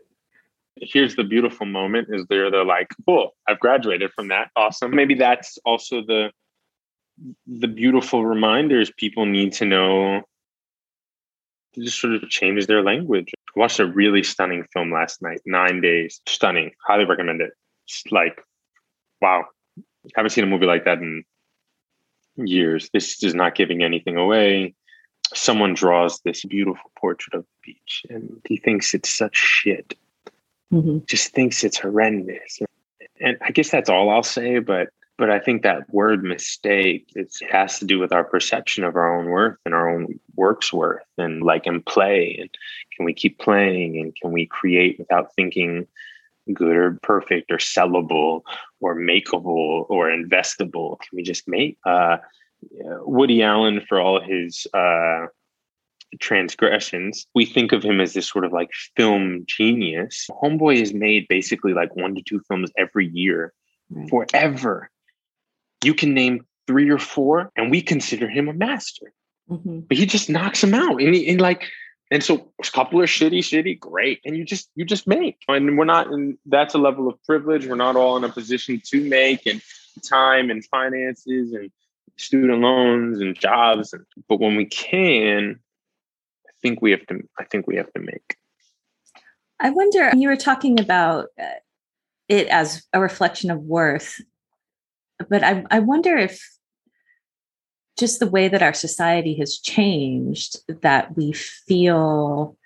here's 0.77 1.17
the 1.17 1.25
beautiful 1.25 1.67
moment 1.67 2.09
is 2.11 2.25
they're 2.29 2.51
they're 2.51 2.65
like 2.65 2.91
cool 3.07 3.35
i've 3.49 3.59
graduated 3.61 4.13
from 4.13 4.29
that 4.29 4.51
awesome 4.57 4.95
maybe 4.95 5.15
that's 5.15 5.59
also 5.65 6.03
the 6.03 6.31
the 7.47 7.69
beautiful 7.69 8.25
reminders 8.25 8.91
people 8.91 9.27
need 9.27 9.53
to 9.55 9.65
know 9.65 10.23
to 11.75 11.81
just 11.83 12.01
sort 12.01 12.15
of 12.15 12.29
change 12.29 12.67
their 12.67 12.83
language. 12.83 13.33
I 13.37 13.61
watched 13.61 13.81
a 13.81 13.87
really 13.87 14.23
stunning 14.23 14.65
film 14.73 14.93
last 14.93 15.23
night 15.23 15.41
nine 15.47 15.81
days. 15.81 16.21
Stunning. 16.27 16.73
Highly 16.87 17.05
recommend 17.05 17.41
it. 17.41 17.53
It's 17.87 18.03
like 18.11 18.43
wow. 19.21 19.45
Haven't 20.15 20.31
seen 20.31 20.45
a 20.45 20.47
movie 20.47 20.67
like 20.67 20.85
that 20.85 20.99
in 20.99 21.25
years. 22.37 22.91
This 22.93 23.23
is 23.23 23.35
not 23.35 23.55
giving 23.55 23.83
anything 23.83 24.17
away. 24.17 24.75
Someone 25.35 25.75
draws 25.75 26.21
this 26.21 26.45
beautiful 26.45 26.91
portrait 26.99 27.35
of 27.35 27.43
the 27.43 27.73
beach 27.73 28.07
and 28.09 28.41
he 28.47 28.57
thinks 28.57 28.95
it's 28.95 29.13
such 29.13 29.37
shit. 29.37 29.95
Mm-hmm. 30.73 30.99
just 31.07 31.33
thinks 31.33 31.63
it's 31.63 31.79
horrendous. 31.79 32.59
And 33.21 33.37
I 33.41 33.53
guess 33.53 33.71
that's 33.71 33.89
all 33.89 34.11
I'll 34.11 34.25
say, 34.25 34.59
but 34.59 34.89
but 35.19 35.31
I 35.31 35.39
think 35.39 35.63
that 35.63 35.89
word 35.93 36.23
mistake 36.23 37.09
it 37.15 37.35
has 37.51 37.79
to 37.79 37.85
do 37.85 37.99
with 37.99 38.13
our 38.13 38.25
perception 38.25 38.85
of 38.85 38.97
our 38.97 39.19
own 39.19 39.27
worth 39.27 39.59
and 39.65 39.75
our 39.75 39.89
own 39.89 40.19
work's 40.35 40.73
worth 40.73 41.07
and 41.19 41.43
like 41.43 41.67
in 41.67 41.83
play 41.83 42.37
and 42.41 42.51
can 42.95 43.05
we 43.05 43.15
keep 43.15 43.39
playing 43.39 43.99
and 43.99 44.15
can 44.15 44.33
we 44.33 44.47
create 44.47 44.99
without 44.99 45.35
thinking 45.35 45.87
good 46.53 46.77
or 46.77 46.99
perfect 47.03 47.51
or 47.51 47.59
sellable 47.59 48.43
or 48.81 48.95
makeable 48.95 49.87
or 49.89 50.09
investable 50.09 50.99
can 51.01 51.17
we 51.17 51.23
just 51.23 51.49
make 51.49 51.77
uh, 51.87 52.19
woody 53.01 53.43
allen 53.43 53.81
for 53.89 54.01
all 54.01 54.21
his 54.21 54.67
uh, 54.75 55.27
transgressions, 56.21 57.27
we 57.35 57.45
think 57.45 57.73
of 57.73 57.83
him 57.83 58.01
as 58.01 58.15
this 58.15 58.29
sort 58.29 58.45
of 58.45 58.53
like 58.53 58.71
film 58.97 59.45
genius. 59.47 60.29
Homeboy 60.43 60.79
has 60.79 60.95
made 60.95 61.27
basically 61.29 61.73
like 61.73 61.95
one 61.97 62.15
to 62.15 62.23
two 62.23 62.41
films 62.49 62.71
every 62.77 63.09
year 63.09 63.53
right. 63.91 64.09
forever. 64.09 64.91
You 65.87 65.95
can 65.95 66.13
name 66.15 66.45
three 66.67 66.91
or 66.91 66.99
four, 66.99 67.51
and 67.57 67.71
we 67.71 67.81
consider 67.81 68.29
him 68.29 68.49
a 68.49 68.53
master. 68.53 69.13
Mm-hmm. 69.49 69.81
But 69.89 69.97
he 69.97 70.07
just 70.07 70.29
knocks 70.29 70.61
them 70.61 70.75
out. 70.75 71.01
And, 71.01 71.15
he, 71.15 71.29
and 71.29 71.41
like 71.41 71.65
and 72.11 72.23
so 72.23 72.53
a 72.63 72.71
couple 72.71 73.01
are 73.01 73.07
shitty, 73.07 73.39
shitty, 73.39 73.81
great. 73.81 74.21
And 74.25 74.37
you 74.37 74.45
just 74.45 74.71
you 74.77 74.85
just 74.85 75.07
make. 75.07 75.39
And 75.49 75.77
we're 75.77 75.85
not 75.85 76.07
in 76.09 76.39
that's 76.47 76.75
a 76.75 76.79
level 76.79 77.09
of 77.09 77.23
privilege. 77.25 77.67
We're 77.67 77.75
not 77.75 77.97
all 77.97 78.17
in 78.17 78.25
a 78.25 78.29
position 78.29 78.81
to 78.87 79.01
make 79.09 79.47
and 79.47 79.61
time 80.09 80.51
and 80.51 80.65
finances 80.67 81.53
and 81.53 81.71
student 82.17 82.61
loans 82.61 83.21
and 83.21 83.39
jobs. 83.39 83.93
And, 83.93 84.05
but 84.29 84.41
when 84.41 84.57
we 84.57 84.67
can, 84.67 85.59
I 86.47 86.53
think 86.63 86.81
we 86.81 86.93
have 86.93 87.05
to 87.07 87.21
I 87.39 87.45
think 87.45 87.67
we 87.67 87.77
have 87.77 87.93
to 87.95 88.01
make. 88.01 88.37
I 89.59 89.71
wonder 89.71 90.13
you 90.15 90.29
were 90.29 90.37
talking 90.37 90.79
about 90.79 91.29
uh, 91.41 91.47
it 92.29 92.47
as 92.49 92.87
a 92.93 93.01
reflection 93.01 93.51
of 93.51 93.61
worth. 93.63 94.21
But 95.29 95.43
I, 95.43 95.65
I 95.71 95.79
wonder 95.81 96.17
if 96.17 96.41
just 97.99 98.21
the 98.21 98.27
way 98.27 98.49
that 98.49 98.63
our 98.63 98.75
society 98.75 99.35
has 99.39 99.59
changed 99.59 100.59
that 100.83 101.17
we 101.17 101.33
feel 101.33 102.57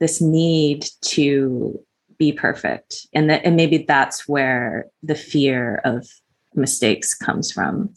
this 0.00 0.20
need 0.20 0.86
to 1.02 1.80
be 2.18 2.32
perfect. 2.32 3.06
And 3.12 3.30
that 3.30 3.44
and 3.44 3.56
maybe 3.56 3.78
that's 3.78 4.28
where 4.28 4.86
the 5.02 5.14
fear 5.14 5.80
of 5.84 6.08
mistakes 6.54 7.14
comes 7.14 7.52
from. 7.52 7.94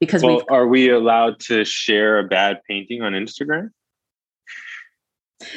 Because 0.00 0.22
well, 0.22 0.42
are 0.50 0.66
we 0.66 0.90
allowed 0.90 1.40
to 1.40 1.64
share 1.64 2.18
a 2.18 2.24
bad 2.24 2.60
painting 2.68 3.02
on 3.02 3.12
instagram? 3.12 3.70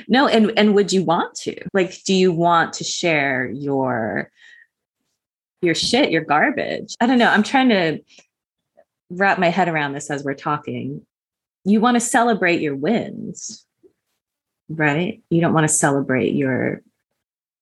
No 0.08 0.28
and 0.28 0.52
and 0.58 0.76
would 0.76 0.94
you 0.94 1.04
want 1.04 1.36
to? 1.44 1.56
Like 1.74 2.04
do 2.04 2.14
you 2.14 2.32
want 2.32 2.74
to 2.74 2.84
share 2.84 3.50
your 3.50 4.32
your 5.62 5.76
shit 5.76 6.12
your 6.12 6.24
garbage 6.24 6.96
i 7.02 7.06
don't 7.06 7.18
know 7.18 7.30
i'm 7.30 7.44
trying 7.44 7.70
to 7.70 8.00
wrap 9.10 9.40
my 9.40 9.50
head 9.50 9.68
around 9.68 9.94
this 9.94 10.10
as 10.10 10.24
we're 10.24 10.34
talking. 10.34 11.06
You 11.66 11.82
want 11.82 11.96
to 11.96 12.02
celebrate 12.02 12.62
your 12.62 12.76
wins, 12.76 13.66
right? 14.70 15.22
You 15.30 15.42
don't 15.42 15.54
want 15.54 15.68
to 15.68 15.74
celebrate 15.74 16.34
your 16.34 16.82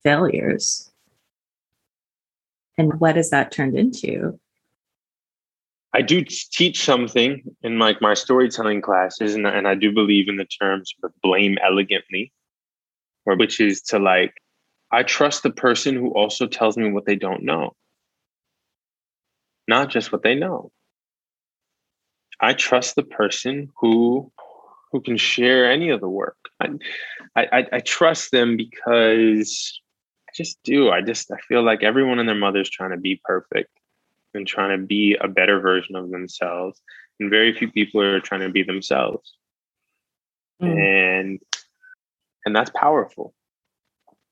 failures. 0.04 0.92
And 2.78 3.00
what 3.00 3.16
has 3.16 3.32
that 3.32 3.52
turned 3.52 3.78
into? 3.78 4.40
I 5.94 6.02
do 6.02 6.24
teach 6.24 6.84
something 6.84 7.42
in 7.64 7.80
like 7.80 8.02
my, 8.02 8.10
my 8.10 8.14
storytelling 8.14 8.82
classes, 8.82 9.34
and, 9.34 9.48
and 9.48 9.68
I 9.68 9.74
do 9.74 9.92
believe 9.92 10.30
in 10.30 10.36
the 10.36 10.46
terms 10.46 10.94
of 11.04 11.12
blame 11.24 11.58
elegantly, 11.64 12.32
or 13.26 13.36
which 13.36 13.60
is 13.60 13.82
to 13.84 13.98
like, 13.98 14.34
I 14.92 15.04
trust 15.04 15.44
the 15.44 15.50
person 15.50 15.96
who 15.96 16.12
also 16.12 16.46
tells 16.46 16.78
me 16.78 16.92
what 16.92 17.06
they 17.06 17.16
don't 17.16 17.44
know, 17.44 17.74
not 19.68 19.90
just 19.90 20.12
what 20.12 20.24
they 20.24 20.36
know. 20.36 20.72
I 22.40 22.54
trust 22.54 22.96
the 22.96 23.04
person 23.04 23.70
who 23.80 24.32
who 24.92 25.02
can 25.02 25.18
share 25.18 25.70
any 25.70 25.90
of 25.90 26.00
the 26.00 26.10
work. 26.10 26.38
I, 26.62 26.70
I, 27.36 27.66
I 27.74 27.80
trust 27.80 28.32
them 28.32 28.56
because 28.56 29.80
I 30.30 30.32
just 30.36 30.60
do. 30.64 30.90
I 30.90 31.02
just 31.02 31.30
I 31.32 31.38
feel 31.48 31.64
like 31.64 31.84
everyone 31.84 32.20
and 32.20 32.28
their 32.28 32.36
mother's 32.36 32.70
trying 32.70 32.92
to 32.92 32.98
be 32.98 33.20
perfect 33.24 33.72
and 34.34 34.48
trying 34.48 34.80
to 34.80 34.86
be 34.86 35.18
a 35.20 35.28
better 35.28 35.60
version 35.60 35.96
of 35.96 36.10
themselves, 36.10 36.82
and 37.20 37.30
very 37.30 37.54
few 37.54 37.72
people 37.72 38.02
are 38.02 38.20
trying 38.20 38.42
to 38.42 38.50
be 38.50 38.64
themselves. 38.64 39.34
Mm. 40.62 41.20
And 41.20 41.40
and 42.46 42.56
that's 42.56 42.72
powerful. 42.74 43.34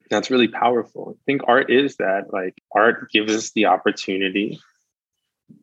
That's 0.09 0.29
really 0.29 0.47
powerful. 0.47 1.15
I 1.15 1.19
think 1.25 1.41
art 1.47 1.71
is 1.71 1.97
that. 1.97 2.31
Like 2.31 2.53
art 2.73 3.11
gives 3.11 3.35
us 3.35 3.51
the 3.51 3.65
opportunity 3.65 4.59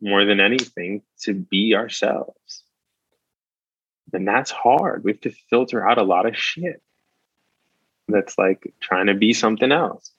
more 0.01 0.25
than 0.25 0.39
anything 0.39 1.01
to 1.21 1.33
be 1.33 1.75
ourselves. 1.75 2.63
And 4.11 4.27
that's 4.27 4.51
hard. 4.51 5.03
We 5.03 5.11
have 5.11 5.21
to 5.21 5.31
filter 5.49 5.87
out 5.87 5.97
a 5.97 6.03
lot 6.03 6.27
of 6.27 6.37
shit 6.37 6.81
that's 8.07 8.37
like 8.37 8.73
trying 8.79 9.07
to 9.07 9.13
be 9.13 9.33
something 9.33 9.71
else. 9.71 10.11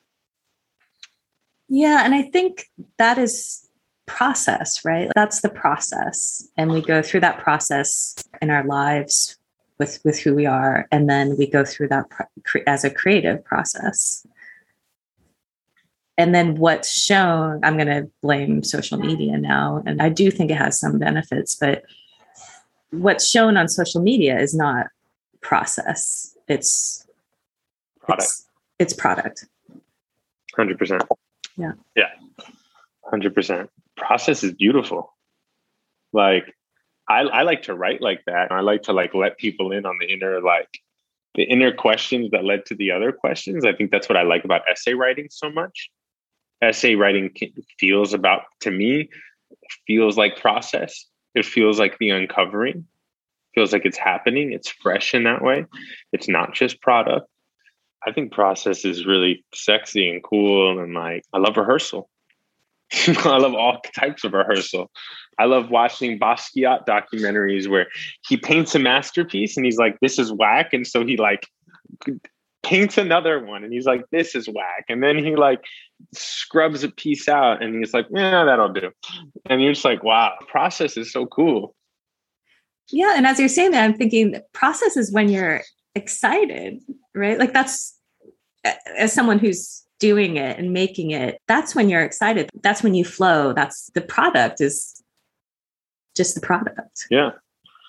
Yeah. 1.68 2.04
And 2.04 2.14
I 2.14 2.22
think 2.22 2.70
that 2.98 3.18
is 3.18 3.68
process, 4.06 4.84
right? 4.84 5.10
That's 5.14 5.40
the 5.40 5.48
process. 5.48 6.46
And 6.56 6.70
we 6.70 6.82
go 6.82 7.02
through 7.02 7.20
that 7.20 7.38
process 7.38 8.16
in 8.42 8.50
our 8.50 8.64
lives 8.64 9.36
with 9.78 10.00
with 10.04 10.18
who 10.18 10.34
we 10.34 10.46
are 10.46 10.86
and 10.92 11.08
then 11.10 11.36
we 11.36 11.46
go 11.48 11.64
through 11.64 11.88
that 11.88 12.06
as 12.66 12.84
a 12.84 12.90
creative 12.90 13.44
process 13.44 14.24
and 16.16 16.34
then 16.34 16.56
what's 16.56 16.90
shown 16.90 17.60
i'm 17.64 17.76
going 17.76 17.88
to 17.88 18.08
blame 18.22 18.62
social 18.62 18.98
media 18.98 19.36
now 19.36 19.82
and 19.86 20.00
i 20.00 20.08
do 20.08 20.30
think 20.30 20.50
it 20.50 20.56
has 20.56 20.78
some 20.78 20.98
benefits 20.98 21.54
but 21.54 21.84
what's 22.90 23.26
shown 23.28 23.56
on 23.56 23.68
social 23.68 24.00
media 24.00 24.38
is 24.38 24.54
not 24.54 24.86
process. 25.40 26.36
It's 26.48 27.06
product. 28.00 28.22
it's, 28.22 28.46
it's 28.78 28.92
product. 28.92 29.46
100% 30.58 31.06
yeah. 31.56 31.72
Yeah. 31.94 32.10
100% 33.12 33.68
process 33.96 34.42
is 34.42 34.52
beautiful. 34.52 35.14
Like 36.12 36.54
I, 37.08 37.20
I 37.20 37.42
like 37.42 37.62
to 37.64 37.74
write 37.74 38.00
like 38.00 38.22
that 38.26 38.50
i 38.50 38.60
like 38.60 38.84
to 38.84 38.94
like 38.94 39.14
let 39.14 39.36
people 39.36 39.72
in 39.72 39.84
on 39.84 39.98
the 40.00 40.10
inner 40.10 40.40
like 40.40 40.68
the 41.34 41.42
inner 41.42 41.70
questions 41.70 42.30
that 42.30 42.44
led 42.44 42.64
to 42.66 42.74
the 42.76 42.92
other 42.92 43.12
questions. 43.12 43.64
I 43.66 43.74
think 43.74 43.90
that's 43.90 44.08
what 44.08 44.16
i 44.16 44.22
like 44.22 44.44
about 44.44 44.62
essay 44.70 44.94
writing 44.94 45.28
so 45.30 45.50
much 45.50 45.90
essay 46.62 46.94
writing 46.94 47.30
feels 47.78 48.14
about 48.14 48.42
to 48.60 48.70
me 48.70 49.08
feels 49.86 50.16
like 50.16 50.40
process. 50.40 51.06
It 51.34 51.44
feels 51.44 51.78
like 51.78 51.98
the 51.98 52.10
uncovering. 52.10 52.86
Feels 53.54 53.72
like 53.72 53.84
it's 53.84 53.98
happening. 53.98 54.52
It's 54.52 54.68
fresh 54.68 55.14
in 55.14 55.24
that 55.24 55.42
way. 55.42 55.66
It's 56.12 56.28
not 56.28 56.54
just 56.54 56.80
product. 56.80 57.26
I 58.06 58.12
think 58.12 58.32
process 58.32 58.84
is 58.84 59.06
really 59.06 59.44
sexy 59.54 60.10
and 60.10 60.22
cool 60.22 60.78
and 60.78 60.92
like 60.92 61.24
i 61.32 61.38
love 61.38 61.56
rehearsal. 61.56 62.10
I 62.92 63.38
love 63.38 63.54
all 63.54 63.80
types 63.94 64.24
of 64.24 64.34
rehearsal. 64.34 64.90
I 65.38 65.46
love 65.46 65.70
watching 65.70 66.18
basquiat 66.18 66.86
documentaries 66.86 67.68
where 67.68 67.86
he 68.28 68.36
paints 68.36 68.74
a 68.74 68.78
masterpiece 68.78 69.56
and 69.56 69.64
he's 69.64 69.78
like 69.78 69.98
this 70.00 70.18
is 70.18 70.32
whack. 70.32 70.72
And 70.72 70.86
so 70.86 71.04
he 71.04 71.16
like 71.16 71.46
paints 72.64 72.98
another 72.98 73.44
one 73.44 73.64
and 73.64 73.72
he's 73.72 73.86
like 73.86 74.04
this 74.10 74.34
is 74.34 74.48
whack. 74.48 74.84
And 74.88 75.02
then 75.02 75.18
he 75.18 75.36
like 75.36 75.62
scrubs 76.12 76.82
a 76.82 76.90
piece 76.90 77.28
out 77.28 77.62
and 77.62 77.76
he's 77.76 77.94
like 77.94 78.06
yeah 78.10 78.44
that'll 78.44 78.72
do. 78.72 78.90
And 79.46 79.62
you're 79.62 79.72
just 79.72 79.84
like 79.84 80.02
wow 80.02 80.34
process 80.48 80.96
is 80.96 81.12
so 81.12 81.26
cool. 81.26 81.74
Yeah 82.90 83.14
and 83.16 83.26
as 83.26 83.38
you're 83.38 83.48
saying 83.48 83.70
that 83.70 83.84
i'm 83.84 83.94
thinking 83.94 84.40
process 84.52 84.96
is 84.96 85.12
when 85.12 85.28
you're 85.28 85.62
excited 85.94 86.82
right? 87.14 87.38
Like 87.38 87.52
that's 87.52 87.98
as 88.96 89.12
someone 89.12 89.38
who's 89.38 89.82
doing 90.00 90.36
it 90.36 90.58
and 90.58 90.72
making 90.72 91.12
it 91.12 91.38
that's 91.46 91.74
when 91.74 91.88
you're 91.88 92.02
excited. 92.02 92.50
That's 92.62 92.82
when 92.82 92.94
you 92.94 93.04
flow. 93.04 93.52
That's 93.52 93.90
the 93.94 94.00
product 94.00 94.60
is 94.60 95.02
just 96.16 96.34
the 96.34 96.40
product. 96.40 97.06
Yeah 97.10 97.30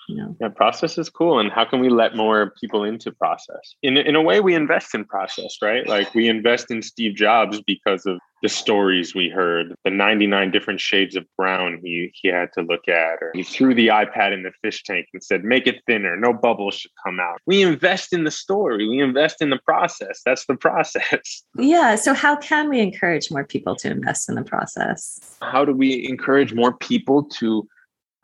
you 0.08 0.16
know. 0.16 0.36
Yeah 0.40 0.48
process 0.56 0.96
is 0.96 1.10
cool 1.10 1.38
and 1.38 1.52
how 1.52 1.64
can 1.64 1.80
we 1.80 1.88
let 1.88 2.16
more 2.16 2.52
people 2.60 2.82
into 2.84 3.12
process? 3.12 3.74
In, 3.82 3.96
in 3.96 4.16
a 4.16 4.22
way 4.22 4.40
we 4.40 4.54
invest 4.54 4.94
in 4.94 5.04
process 5.04 5.56
right? 5.62 5.86
Like 5.86 6.14
we 6.14 6.28
invest 6.28 6.70
in 6.70 6.82
steve 6.82 7.14
jobs 7.14 7.60
because 7.60 8.06
of 8.06 8.18
the 8.42 8.48
stories 8.48 9.14
we 9.14 9.28
heard 9.28 9.74
the 9.84 9.90
99 9.90 10.50
different 10.50 10.80
shades 10.80 11.16
of 11.16 11.24
brown 11.36 11.80
he, 11.82 12.10
he 12.14 12.28
had 12.28 12.52
to 12.52 12.62
look 12.62 12.86
at 12.86 13.18
or 13.22 13.32
he 13.34 13.42
threw 13.42 13.74
the 13.74 13.88
ipad 13.88 14.32
in 14.32 14.42
the 14.42 14.52
fish 14.62 14.82
tank 14.82 15.06
and 15.14 15.22
said 15.22 15.42
make 15.42 15.66
it 15.66 15.82
thinner 15.86 16.16
no 16.16 16.32
bubbles 16.32 16.74
should 16.74 16.90
come 17.02 17.18
out. 17.18 17.40
We 17.46 17.62
invest 17.62 18.12
in 18.12 18.24
the 18.24 18.30
story 18.30 18.88
we 18.88 19.00
invest 19.00 19.40
in 19.40 19.50
the 19.50 19.58
process 19.64 20.22
that's 20.24 20.46
the 20.46 20.56
process. 20.66 21.42
Yeah 21.58 21.96
so 21.96 22.14
how 22.14 22.36
can 22.36 22.68
we 22.68 22.80
encourage 22.80 23.30
more 23.30 23.44
people 23.44 23.74
to 23.76 23.90
invest 23.90 24.28
in 24.28 24.34
the 24.34 24.44
process? 24.44 25.36
How 25.42 25.64
do 25.64 25.72
we 25.72 26.06
encourage 26.08 26.52
more 26.54 26.76
people 26.76 27.24
to 27.24 27.68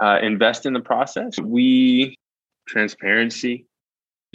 uh, 0.03 0.19
invest 0.21 0.67
in 0.67 0.73
the 0.73 0.81
process. 0.81 1.38
We 1.38 2.19
transparency, 2.67 3.67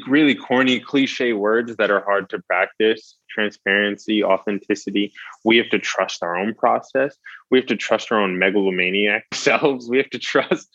really 0.07 0.33
corny 0.33 0.79
cliche 0.79 1.33
words 1.33 1.75
that 1.75 1.91
are 1.91 2.03
hard 2.03 2.29
to 2.29 2.39
practice. 2.43 3.15
Transparency 3.29 4.23
authenticity. 4.23 5.11
We 5.43 5.57
have 5.57 5.69
to 5.69 5.79
trust 5.79 6.23
our 6.23 6.37
own 6.37 6.55
process. 6.55 7.17
We 7.51 7.59
have 7.59 7.67
to 7.67 7.75
trust 7.75 8.11
our 8.11 8.19
own 8.19 8.39
megalomaniac 8.39 9.25
selves. 9.33 9.89
We 9.89 9.97
have 9.97 10.09
to 10.11 10.19
trust 10.19 10.69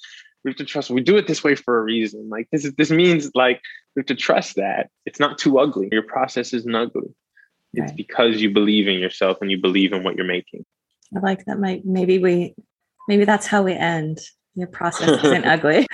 we 0.44 0.50
have 0.50 0.58
to 0.58 0.64
trust 0.64 0.90
we 0.90 1.00
do 1.00 1.16
it 1.16 1.28
this 1.28 1.42
way 1.42 1.54
for 1.54 1.78
a 1.78 1.82
reason. 1.82 2.28
Like 2.28 2.48
this 2.52 2.64
is 2.64 2.74
this 2.74 2.90
means 2.90 3.30
like 3.34 3.62
we 3.96 4.00
have 4.00 4.06
to 4.06 4.14
trust 4.14 4.56
that 4.56 4.90
it's 5.06 5.20
not 5.20 5.38
too 5.38 5.58
ugly. 5.58 5.88
Your 5.90 6.02
process 6.02 6.52
isn't 6.52 6.74
ugly. 6.74 7.14
It's 7.72 7.90
right. 7.90 7.96
because 7.96 8.42
you 8.42 8.50
believe 8.50 8.88
in 8.88 8.98
yourself 8.98 9.38
and 9.40 9.50
you 9.50 9.58
believe 9.58 9.94
in 9.94 10.02
what 10.04 10.16
you're 10.16 10.26
making. 10.26 10.66
I 11.16 11.20
like 11.20 11.46
that. 11.46 11.58
Might 11.58 11.86
maybe 11.86 12.18
we 12.18 12.54
maybe 13.08 13.24
that's 13.24 13.46
how 13.46 13.62
we 13.62 13.72
end 13.72 14.20
your 14.54 14.66
process 14.66 15.22
isn't 15.24 15.44
ugly. 15.46 15.86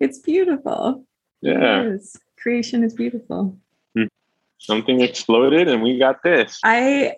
It's 0.00 0.18
beautiful. 0.18 1.04
Yeah. 1.40 1.82
It 1.82 1.86
is. 1.86 2.16
Creation 2.38 2.84
is 2.84 2.94
beautiful. 2.94 3.58
Hmm. 3.96 4.04
Something 4.58 5.00
exploded 5.00 5.68
and 5.68 5.82
we 5.82 5.98
got 5.98 6.22
this. 6.22 6.60
I 6.64 7.14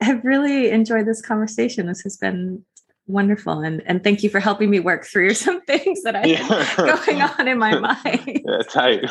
have 0.00 0.24
really 0.24 0.70
enjoyed 0.70 1.06
this 1.06 1.22
conversation. 1.22 1.86
This 1.86 2.00
has 2.02 2.16
been 2.16 2.64
wonderful 3.06 3.60
and 3.60 3.82
and 3.86 4.04
thank 4.04 4.22
you 4.22 4.30
for 4.30 4.38
helping 4.38 4.70
me 4.70 4.78
work 4.78 5.04
through 5.04 5.34
some 5.46 5.60
things 5.62 6.02
that 6.02 6.14
i 6.14 6.24
yeah. 6.24 6.74
going 7.06 7.22
on 7.22 7.48
in 7.48 7.58
my 7.58 7.78
mind. 8.04 8.42
yeah 8.44 8.62
tight. 8.68 9.04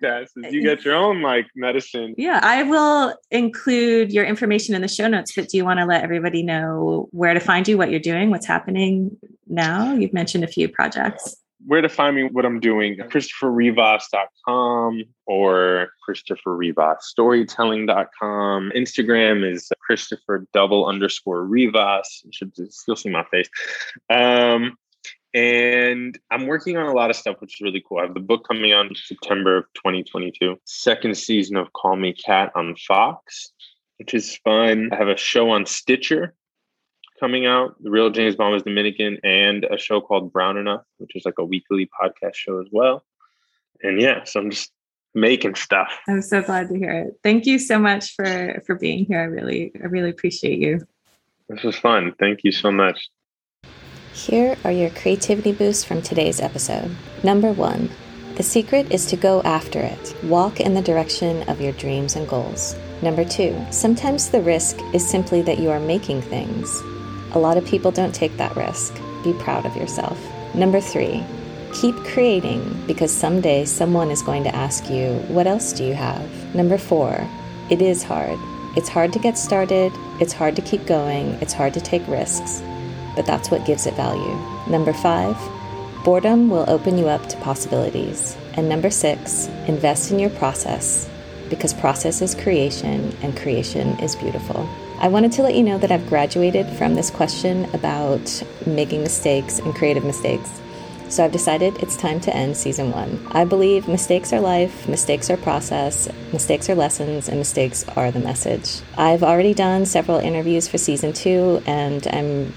Yeah 0.00 0.24
you 0.36 0.62
get 0.62 0.84
your 0.84 0.94
own 0.94 1.22
like 1.22 1.46
medicine. 1.56 2.14
Yeah 2.16 2.40
i 2.42 2.62
will 2.62 3.14
include 3.30 4.12
your 4.12 4.24
information 4.24 4.74
in 4.74 4.82
the 4.82 4.88
show 4.88 5.08
notes 5.08 5.32
but 5.34 5.48
do 5.48 5.56
you 5.56 5.64
want 5.64 5.80
to 5.80 5.86
let 5.86 6.04
everybody 6.04 6.42
know 6.42 7.08
where 7.10 7.34
to 7.34 7.40
find 7.40 7.66
you 7.66 7.76
what 7.76 7.90
you're 7.90 8.00
doing 8.00 8.30
what's 8.30 8.46
happening 8.46 9.16
now? 9.48 9.94
You've 9.94 10.12
mentioned 10.12 10.44
a 10.44 10.48
few 10.48 10.68
projects 10.68 11.36
where 11.66 11.80
to 11.80 11.88
find 11.88 12.14
me, 12.16 12.24
what 12.24 12.44
I'm 12.44 12.60
doing, 12.60 12.98
ChristopherRivas.com 12.98 15.04
or 15.26 15.88
ChristopherRivasStorytelling.com. 16.08 18.72
Instagram 18.76 19.50
is 19.50 19.72
Christopher 19.80 20.46
double 20.52 20.86
underscore 20.86 21.44
Rivas. 21.44 22.22
You 22.24 22.30
should 22.32 22.52
still 22.72 22.94
see 22.96 23.10
my 23.10 23.24
face. 23.24 23.48
Um, 24.08 24.76
and 25.34 26.16
I'm 26.30 26.46
working 26.46 26.76
on 26.76 26.86
a 26.86 26.92
lot 26.92 27.10
of 27.10 27.16
stuff, 27.16 27.40
which 27.40 27.56
is 27.56 27.60
really 27.60 27.82
cool. 27.86 27.98
I 27.98 28.02
have 28.02 28.14
the 28.14 28.20
book 28.20 28.46
coming 28.48 28.72
out 28.72 28.86
in 28.86 28.94
September 28.94 29.58
of 29.58 29.64
2022, 29.74 30.58
second 30.64 31.16
season 31.16 31.56
of 31.56 31.72
Call 31.74 31.96
Me 31.96 32.14
Kat 32.14 32.50
on 32.54 32.76
Fox, 32.76 33.52
which 33.98 34.14
is 34.14 34.38
fun. 34.38 34.88
I 34.92 34.96
have 34.96 35.08
a 35.08 35.16
show 35.16 35.50
on 35.50 35.66
Stitcher 35.66 36.34
coming 37.18 37.46
out, 37.46 37.82
The 37.82 37.90
Real 37.90 38.10
James 38.10 38.36
Bond 38.36 38.52
was 38.52 38.62
Dominican, 38.62 39.18
and 39.22 39.64
a 39.64 39.78
show 39.78 40.00
called 40.00 40.32
Brown 40.32 40.56
Enough, 40.56 40.82
which 40.98 41.14
is 41.14 41.24
like 41.24 41.38
a 41.38 41.44
weekly 41.44 41.88
podcast 42.00 42.34
show 42.34 42.60
as 42.60 42.66
well. 42.72 43.04
And 43.82 44.00
yeah, 44.00 44.24
so 44.24 44.40
I'm 44.40 44.50
just 44.50 44.72
making 45.14 45.54
stuff. 45.54 45.98
I'm 46.08 46.22
so 46.22 46.42
glad 46.42 46.68
to 46.68 46.78
hear 46.78 46.90
it. 46.90 47.14
Thank 47.22 47.46
you 47.46 47.58
so 47.58 47.78
much 47.78 48.14
for 48.14 48.62
for 48.66 48.74
being 48.74 49.04
here. 49.04 49.20
I 49.20 49.24
really 49.24 49.72
I 49.82 49.86
really 49.86 50.10
appreciate 50.10 50.58
you. 50.58 50.80
This 51.48 51.62
was 51.62 51.76
fun. 51.76 52.14
Thank 52.18 52.40
you 52.44 52.52
so 52.52 52.70
much. 52.70 53.08
Here 54.12 54.56
are 54.64 54.72
your 54.72 54.90
creativity 54.90 55.52
boosts 55.52 55.84
from 55.84 56.02
today's 56.02 56.40
episode. 56.40 56.94
Number 57.22 57.52
1. 57.52 57.88
The 58.34 58.42
secret 58.42 58.92
is 58.92 59.06
to 59.06 59.16
go 59.16 59.42
after 59.42 59.80
it. 59.80 60.14
Walk 60.24 60.60
in 60.60 60.74
the 60.74 60.82
direction 60.82 61.48
of 61.48 61.60
your 61.60 61.72
dreams 61.72 62.16
and 62.16 62.28
goals. 62.28 62.76
Number 63.02 63.24
two, 63.24 63.56
sometimes 63.70 64.28
the 64.28 64.42
risk 64.42 64.78
is 64.92 65.08
simply 65.08 65.42
that 65.42 65.58
you 65.58 65.70
are 65.70 65.80
making 65.80 66.22
things. 66.22 66.82
A 67.32 67.38
lot 67.38 67.56
of 67.56 67.64
people 67.66 67.90
don't 67.90 68.14
take 68.14 68.36
that 68.38 68.56
risk. 68.56 68.94
Be 69.22 69.32
proud 69.34 69.66
of 69.66 69.76
yourself. 69.76 70.18
Number 70.54 70.80
three, 70.80 71.22
keep 71.74 71.94
creating 71.96 72.84
because 72.86 73.12
someday 73.12 73.64
someone 73.64 74.10
is 74.10 74.22
going 74.22 74.44
to 74.44 74.54
ask 74.54 74.88
you, 74.88 75.14
What 75.28 75.46
else 75.46 75.72
do 75.72 75.84
you 75.84 75.94
have? 75.94 76.54
Number 76.54 76.78
four, 76.78 77.28
it 77.70 77.82
is 77.82 78.02
hard. 78.02 78.38
It's 78.76 78.88
hard 78.88 79.12
to 79.12 79.18
get 79.18 79.36
started, 79.36 79.92
it's 80.20 80.32
hard 80.32 80.56
to 80.56 80.62
keep 80.62 80.86
going, 80.86 81.34
it's 81.40 81.52
hard 81.52 81.74
to 81.74 81.80
take 81.80 82.06
risks, 82.06 82.62
but 83.16 83.26
that's 83.26 83.50
what 83.50 83.66
gives 83.66 83.86
it 83.86 83.94
value. 83.94 84.38
Number 84.70 84.92
five, 84.92 85.36
boredom 86.04 86.48
will 86.48 86.64
open 86.68 86.96
you 86.96 87.08
up 87.08 87.28
to 87.28 87.36
possibilities. 87.38 88.36
And 88.54 88.68
number 88.68 88.90
six, 88.90 89.48
invest 89.66 90.12
in 90.12 90.18
your 90.18 90.30
process 90.30 91.08
because 91.48 91.74
process 91.74 92.22
is 92.22 92.34
creation 92.34 93.16
and 93.22 93.36
creation 93.36 93.98
is 94.00 94.16
beautiful. 94.16 94.68
I 95.00 95.08
wanted 95.08 95.32
to 95.32 95.42
let 95.42 95.54
you 95.54 95.62
know 95.62 95.78
that 95.78 95.90
I've 95.90 96.08
graduated 96.08 96.66
from 96.76 96.94
this 96.94 97.10
question 97.10 97.64
about 97.74 98.42
making 98.66 99.02
mistakes 99.02 99.58
and 99.58 99.74
creative 99.74 100.04
mistakes. 100.04 100.60
So 101.08 101.24
I've 101.24 101.32
decided 101.32 101.76
it's 101.78 101.96
time 101.96 102.20
to 102.20 102.36
end 102.36 102.56
season 102.56 102.92
one. 102.92 103.26
I 103.30 103.44
believe 103.44 103.88
mistakes 103.88 104.32
are 104.32 104.40
life, 104.40 104.86
mistakes 104.88 105.30
are 105.30 105.38
process, 105.38 106.08
mistakes 106.32 106.68
are 106.68 106.74
lessons, 106.74 107.28
and 107.28 107.38
mistakes 107.38 107.88
are 107.96 108.10
the 108.10 108.20
message. 108.20 108.82
I've 108.96 109.22
already 109.22 109.54
done 109.54 109.86
several 109.86 110.18
interviews 110.18 110.68
for 110.68 110.76
season 110.76 111.14
two, 111.14 111.62
and 111.64 112.06
I'm 112.08 112.52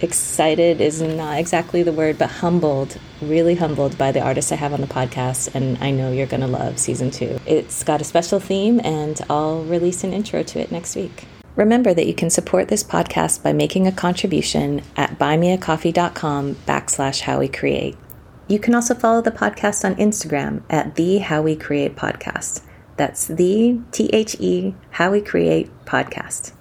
excited 0.00 0.80
is 0.80 1.00
not 1.02 1.38
exactly 1.38 1.82
the 1.82 1.92
word, 1.92 2.18
but 2.18 2.30
humbled, 2.30 2.98
really 3.20 3.54
humbled 3.54 3.96
by 3.96 4.12
the 4.12 4.20
artists 4.20 4.52
I 4.52 4.56
have 4.56 4.72
on 4.72 4.80
the 4.80 4.86
podcast. 4.86 5.54
And 5.54 5.78
I 5.78 5.90
know 5.90 6.12
you're 6.12 6.26
going 6.26 6.40
to 6.40 6.46
love 6.46 6.78
season 6.78 7.10
two. 7.10 7.38
It's 7.46 7.84
got 7.84 8.00
a 8.00 8.04
special 8.04 8.40
theme, 8.40 8.80
and 8.84 9.20
I'll 9.30 9.62
release 9.64 10.04
an 10.04 10.12
intro 10.12 10.42
to 10.42 10.60
it 10.60 10.70
next 10.70 10.96
week. 10.96 11.26
Remember 11.56 11.94
that 11.94 12.06
you 12.06 12.14
can 12.14 12.28
support 12.28 12.68
this 12.68 12.84
podcast 12.84 13.42
by 13.42 13.52
making 13.52 13.86
a 13.86 13.92
contribution 13.92 14.82
at 14.96 15.18
buymeacoffee.com 15.18 16.54
backslash 16.66 17.20
how. 17.22 17.96
You 18.48 18.58
can 18.58 18.74
also 18.74 18.94
follow 18.94 19.22
the 19.22 19.30
podcast 19.30 19.84
on 19.84 19.96
Instagram 19.96 20.62
at 20.70 20.94
the 20.94 21.18
How 21.18 21.42
We 21.42 21.56
Create 21.56 21.96
Podcast. 21.96 22.62
That's 22.96 23.26
the 23.26 23.80
T 23.90 24.10
H 24.12 24.36
E 24.38 24.74
How 24.90 25.10
We 25.10 25.20
Create 25.20 25.70
Podcast. 25.84 26.55